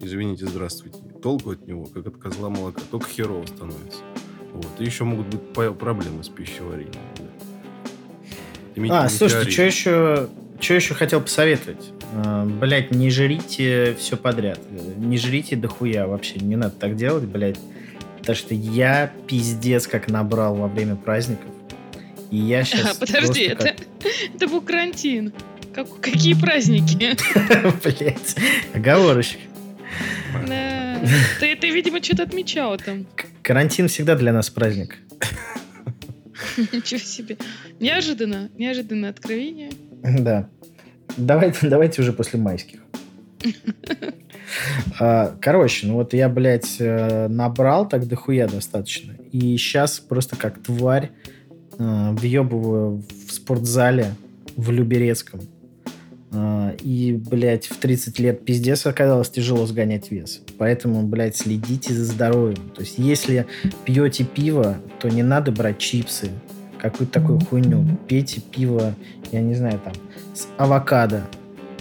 [0.00, 4.02] извините, здравствуйте, толку от него, как от козла молока, только херово становится.
[4.52, 4.68] Вот.
[4.80, 6.92] И еще могут быть проблемы с пищеварением.
[7.16, 7.35] да.
[8.90, 10.28] А, слушайте, что еще,
[10.60, 11.90] что еще хотел посоветовать?
[12.60, 14.58] Блять, не жрите все подряд.
[14.96, 16.38] Не жрите дохуя вообще.
[16.38, 17.58] Не надо так делать, блядь.
[18.18, 21.46] Потому что я пиздец как набрал во время праздников.
[22.30, 22.96] И я сейчас...
[22.96, 23.74] Подожди, это,
[24.34, 25.32] это был карантин.
[25.74, 27.16] Как- какие праздники?
[27.84, 28.36] Блять,
[28.74, 29.40] оговорочек.
[30.48, 31.00] Да.
[31.40, 33.04] Ты, ты, видимо, что-то отмечал там.
[33.14, 34.96] К- Карантин всегда для нас праздник.
[36.72, 37.36] Ничего себе.
[37.80, 38.50] Неожиданно.
[38.56, 39.70] Неожиданное откровение.
[40.02, 40.48] Да.
[41.16, 42.80] Давайте, давайте уже после майских.
[45.00, 49.14] А, Короче, ну вот я, блядь, э, набрал так дохуя достаточно.
[49.32, 51.10] И сейчас просто как тварь
[51.78, 54.14] э, въебываю в спортзале
[54.56, 55.40] в Люберецком.
[56.38, 60.42] А, И, блядь, в 30 лет пиздец оказалось тяжело сгонять вес.
[60.58, 62.70] Поэтому, блядь, следите за здоровьем.
[62.74, 63.46] То есть, если
[63.86, 66.30] пьете пиво, то не надо брать чипсы,
[66.78, 67.84] какую-то такую хуйню.
[68.06, 68.94] Пейте пиво,
[69.32, 69.94] я не знаю, там,
[70.34, 71.26] с авокадо.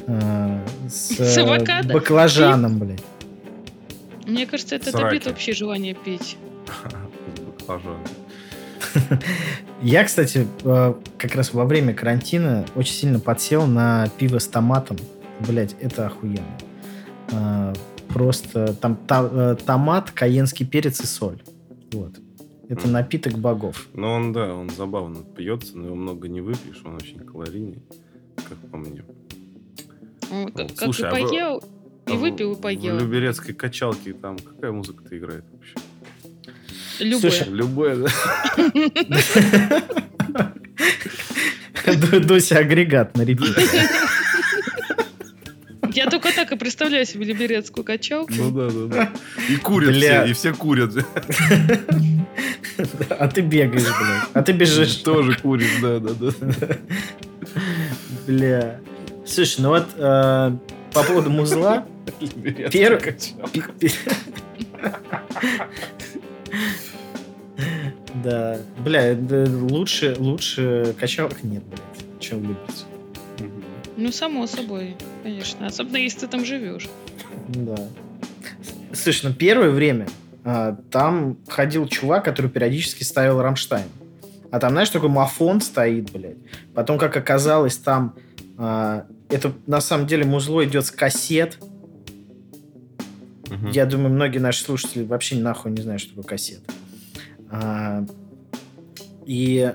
[0.08, 1.94] э, с, С авокадо?
[1.94, 3.04] баклажаном, блядь.
[4.26, 5.04] Мне кажется, это Сраки.
[5.04, 6.38] добьет вообще желание пить.
[7.60, 7.98] Баклажан.
[9.82, 14.98] Я, кстати, э, как раз во время карантина очень сильно подсел на пиво с томатом.
[15.48, 16.58] Блять, это охуенно.
[17.32, 17.74] Э,
[18.08, 21.42] Просто там та- э, томат, каенский перец и соль.
[21.92, 22.14] Вот.
[22.70, 23.88] Это напиток богов.
[23.94, 27.84] Но он, да, он забавно пьется, но его много не выпьешь, он очень калорийный,
[28.38, 29.04] как по мне.
[30.32, 31.58] Он как, как слушай, и а поел,
[32.08, 32.98] и А в- выпил, и В поел.
[32.98, 35.76] Люберецкой качалке там какая музыка-то играет вообще?
[37.00, 37.32] Любое.
[37.32, 38.08] Слушай, да?
[41.94, 43.62] Ду- Дуся агрегат на репите.
[45.94, 48.34] Я только так и представляю себе либерецкую качалку.
[48.36, 49.12] Ну да, да, да.
[49.50, 50.24] И курят Бля.
[50.24, 50.92] все, и все курят.
[53.10, 54.30] А ты бегаешь, блядь.
[54.34, 54.96] А ты бежишь.
[54.96, 56.32] Тоже куришь, да, да, да.
[58.28, 58.80] Бля.
[59.26, 60.52] Слушай, ну вот э,
[60.94, 61.86] по поводу музла,
[62.20, 63.16] Люберецкая
[68.24, 68.58] Да.
[68.80, 72.40] Бля, лучше, лучше качалок нет, блядь, чем.
[72.40, 73.64] Мгм.
[73.98, 75.68] Ну, само собой, конечно.
[75.68, 76.90] Особенно, если ты там живешь.
[77.48, 77.78] Да.
[78.94, 80.08] Слушай, ну первое время
[80.44, 83.88] а, там ходил чувак, который периодически ставил Рамштайн.
[84.52, 86.38] А там, знаешь, такой мафон стоит, блядь.
[86.74, 88.16] Потом, как оказалось, там
[88.58, 91.58] а, это на самом деле музло идет с кассет.
[93.72, 96.72] Я думаю, многие наши слушатели вообще нахуй не знают, что такое кассета.
[97.50, 98.06] А,
[99.26, 99.74] и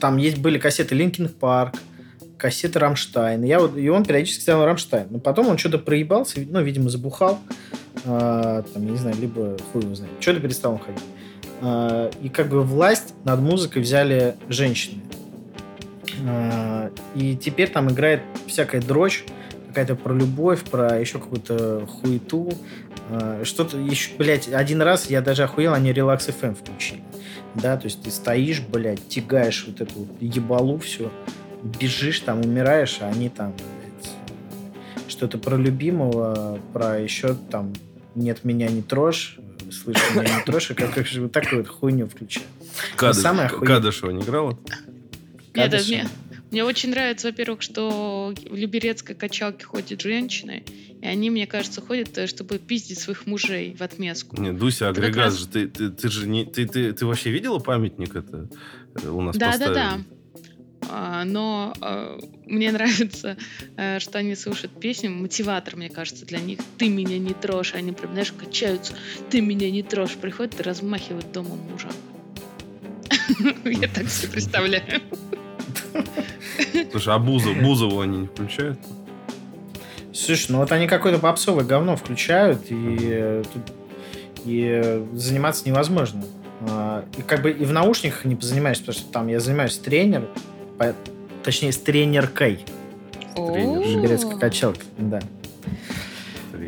[0.00, 1.76] там есть были кассеты Linkin Park,
[2.38, 3.42] кассеты Рамштайн.
[3.44, 5.08] Я вот, и он периодически ставил Рамштайн.
[5.10, 7.38] Но потом он что-то проебался, ну, видимо, забухал.
[8.04, 10.12] А, там, я не знаю, либо хуй его знает.
[10.20, 11.02] Что-то перестал он ходить.
[11.60, 15.02] А, и как бы власть над музыкой взяли женщины.
[16.26, 19.24] А, и теперь там играет всякая дрочь,
[19.68, 22.52] какая-то про любовь, про еще какую-то хуету.
[23.10, 27.02] А, Что-то еще, блядь, один раз я даже охуел, они Relax FM включили.
[27.54, 31.10] Да, то есть ты стоишь, блядь, тягаешь вот эту вот ебалу все,
[31.62, 34.10] бежишь там, умираешь, а они там, блядь,
[35.08, 37.72] что-то про любимого, про еще там
[38.14, 39.38] нет меня не трожь,
[39.72, 42.46] слышь меня не трожь, и как, как же вот такую вот хуйню включаю.
[42.96, 43.22] Кадыш-
[43.66, 44.50] Кадышева не играла?
[45.54, 46.08] Нет, это Кадышева.
[46.50, 50.64] Мне, очень нравится, во-первых, что в Люберецкой качалке ходят женщины,
[51.02, 54.40] и они, мне кажется, ходят, э, чтобы пиздить своих мужей в отместку.
[54.40, 56.44] Не, Дуся, агрегат раз- же, ты, ты, ты же не...
[56.44, 58.48] Ты, ты, ты вообще видела памятник это
[59.02, 59.66] э, у нас Да, да, да.
[59.68, 60.04] поставили?
[60.88, 63.36] А, но э, мне нравится,
[63.76, 65.10] э, что они слушают песню.
[65.10, 66.60] Мотиватор, мне кажется, для них.
[66.78, 67.74] Ты меня не трожь.
[67.74, 68.94] Они прям, знаешь, качаются.
[69.30, 70.12] Ты меня не трожь.
[70.12, 71.88] Приходят и размахивают дома мужа.
[73.64, 75.02] Я так себе представляю.
[76.90, 78.78] Слушай, а Бузов, Бузову они не включают?
[80.12, 83.72] Слушай, ну вот они какое-то попсовое говно включают, и, э, тут-
[84.44, 86.24] и заниматься невозможно.
[86.70, 90.26] А, И как бы и в наушниках не позанимаешься, потому что там я занимаюсь тренер,
[90.78, 90.94] по-
[91.42, 92.64] точнее с тренеркой.
[93.34, 94.38] Тренер.
[94.38, 95.20] Качалка, да.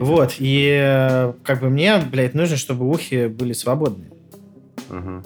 [0.01, 4.11] Вот, и э, как бы мне, блядь, нужно, чтобы ухи были свободные.
[4.91, 5.25] Ага.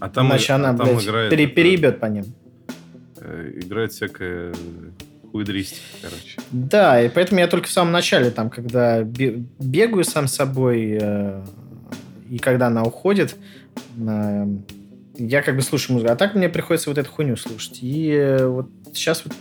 [0.00, 2.24] А там, Иначе а она, там блядь, играет, пере- переебет по ним.
[3.56, 4.52] Играет всякая
[5.30, 6.38] хуйдристика, короче.
[6.50, 11.44] Да, и поэтому я только в самом начале, там, когда бе- бегаю сам собой, э,
[12.28, 13.36] и когда она уходит,
[13.98, 14.46] э,
[15.18, 16.12] я как бы слушаю музыку.
[16.12, 17.78] А так мне приходится вот эту хуйню слушать.
[17.82, 19.34] И э, вот сейчас вот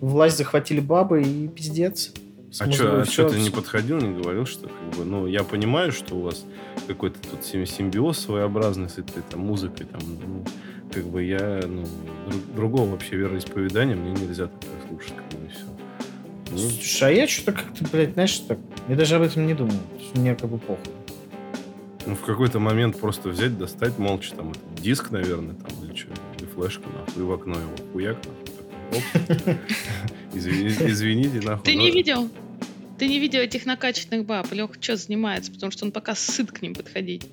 [0.00, 2.12] власть захватили бабы, и пиздец.
[2.50, 5.92] С А что, всё- ты не подходил, не говорил, что как бы, ну, я понимаю,
[5.92, 6.44] что у вас
[6.86, 10.44] какой-то тут сим- симбиоз своеобразный с этой там музыкой, там, ну,
[10.92, 11.84] как бы я, ну,
[12.28, 15.64] друг- другого вообще вероисповедания мне нельзя такое слушать, как бы, и все.
[16.50, 18.58] Ну, Слушай, а я что-то как-то, блядь, знаешь, так,
[18.88, 19.74] я даже об этом не думал.
[20.14, 20.92] Мне как бы похуй.
[22.06, 26.08] ну, в какой-то момент просто взять, достать молча там диск, наверное, там, или что,
[26.38, 28.46] или флешку, нахуй, и в окно его хуяк, нахуй,
[29.26, 29.58] такой, оп.
[30.34, 31.64] Извини- Извините, нахуй.
[31.64, 32.30] Ты но- не видел?
[32.98, 34.50] Ты не видел этих накачанных баб?
[34.52, 35.52] Леха что занимается?
[35.52, 37.26] Потому что он пока сыт к ним подходить.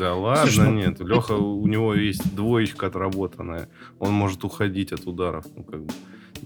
[0.00, 0.98] Да ладно, Слушай, ну- нет.
[1.00, 3.68] Леха, у него есть двоечка отработанная.
[3.98, 5.44] Он может уходить от ударов.
[5.54, 5.92] Ну, как бы.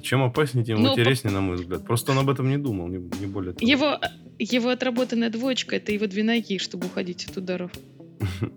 [0.03, 1.85] Чем опаснее, тем Ну, интереснее, на мой взгляд.
[1.85, 3.71] Просто он об этом не думал, не, не более того.
[3.71, 4.01] Его,
[4.41, 7.71] его отработанная двоечка— это его две ноги, чтобы уходить от ударов.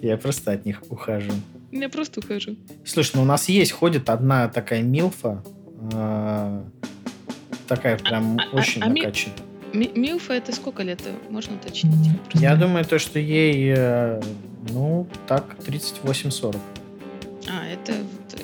[0.00, 1.32] Я просто от них ухожу.
[1.70, 2.56] Я просто ухожу.
[2.86, 5.44] Слушай, ну у нас есть, ходит одна такая милфа,
[5.92, 6.62] э,
[7.66, 9.36] такая прям а- очень а ми- накачанная.
[9.72, 11.00] Ми- Милфа— это сколько лет?
[11.30, 11.94] Можно уточнить?
[12.24, 14.20] Просто- Я думаю, то, что ей, э,
[14.70, 16.56] ну, так, 38-40.
[17.50, 17.92] А, это...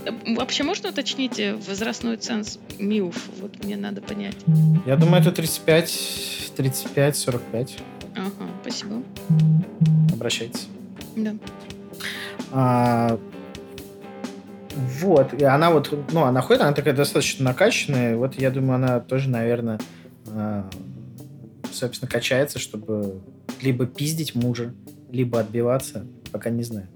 [0.06, 3.16] э, Вообще можно уточнить э, возрастной ценз МИЛФ?
[3.40, 4.36] Вот мне надо понять.
[4.86, 7.78] Я думаю, это 35, 35-45.
[8.16, 8.30] Ага,
[8.62, 9.02] спасибо.
[10.12, 10.68] Обращайтесь.
[11.16, 11.34] Да.
[12.52, 13.18] А,
[15.00, 19.00] вот, и она вот, ну, она ходит, она такая достаточно накачанная, вот я думаю, она
[19.00, 19.78] тоже, наверное,
[20.28, 20.68] а,
[21.74, 23.20] собственно, качается, чтобы
[23.60, 24.74] либо пиздить мужа,
[25.10, 26.88] либо отбиваться, пока не знаю.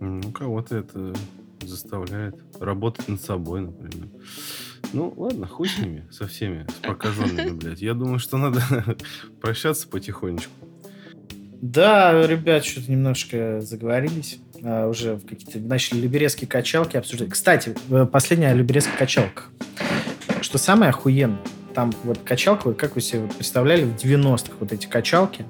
[0.00, 1.14] Ну, кого-то это
[1.62, 4.08] заставляет работать над собой, например.
[4.92, 7.80] Ну, ладно, хуй с ними, со всеми, с прокаженными, блядь.
[7.80, 8.62] Я думаю, что надо
[9.40, 10.52] прощаться потихонечку.
[11.60, 14.38] Да, ребят, что-то немножко заговорились.
[14.62, 17.30] А, уже в какие-то начали люберецкие качалки обсуждать.
[17.30, 19.44] Кстати, э, последняя люберецкая качалка.
[20.40, 21.40] Что самое охуенное,
[21.76, 25.44] там вот качалка, вот как вы себе представляли в 90-х вот эти качалки,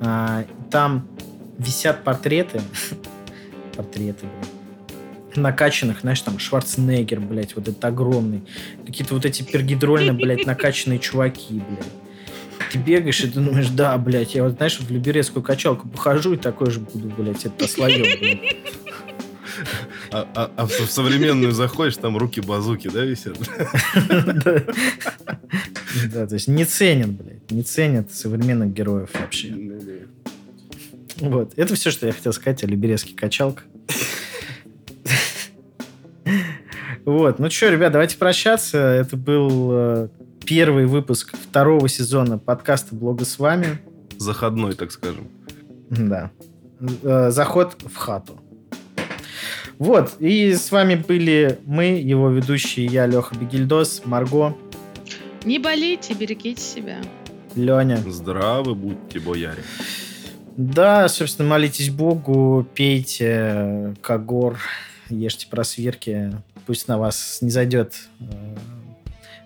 [0.00, 1.08] а, там
[1.58, 2.62] висят портреты,
[3.76, 8.44] портреты, блядь, накачанных, знаешь, там Шварценеггер, блядь, вот этот огромный,
[8.86, 12.70] какие-то вот эти пергидрольно, блядь, накачанные чуваки, блядь.
[12.70, 16.36] Ты бегаешь, и ты думаешь, да, блядь, я вот, знаешь, в люберецкую качалку похожу и
[16.36, 18.06] такой же буду, блядь, это слоем,
[20.12, 23.38] А, а, а в современную заходишь, там руки-базуки, да, висят?
[26.12, 29.54] Да, то есть не ценят, блядь, не ценят современных героев вообще.
[31.16, 33.64] Вот, это все, что я хотел сказать о Люберецких качалках.
[37.04, 38.78] Вот, ну что, ребят, давайте прощаться.
[38.78, 40.08] Это был э,
[40.44, 43.80] первый выпуск второго сезона подкаста «Блога с вами».
[44.18, 45.28] Заходной, так скажем.
[45.88, 46.30] Да.
[47.02, 48.40] Э, заход в хату.
[49.80, 54.54] Вот, и с вами были мы, его ведущие, я, Леха Бегильдос, Марго.
[55.46, 56.98] Не болейте, берегите себя.
[57.54, 57.96] Леня.
[58.06, 59.62] Здравы будьте, бояре.
[60.58, 64.58] Да, собственно, молитесь Богу, пейте Кагор,
[65.08, 66.30] ешьте просверки.
[66.66, 68.24] Пусть на вас не зайдет э,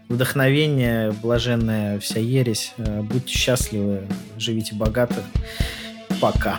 [0.09, 2.75] вдохновение, блаженная вся ересь.
[2.77, 4.01] Э, будьте счастливы,
[4.37, 5.23] живите богато.
[6.21, 6.59] Пока.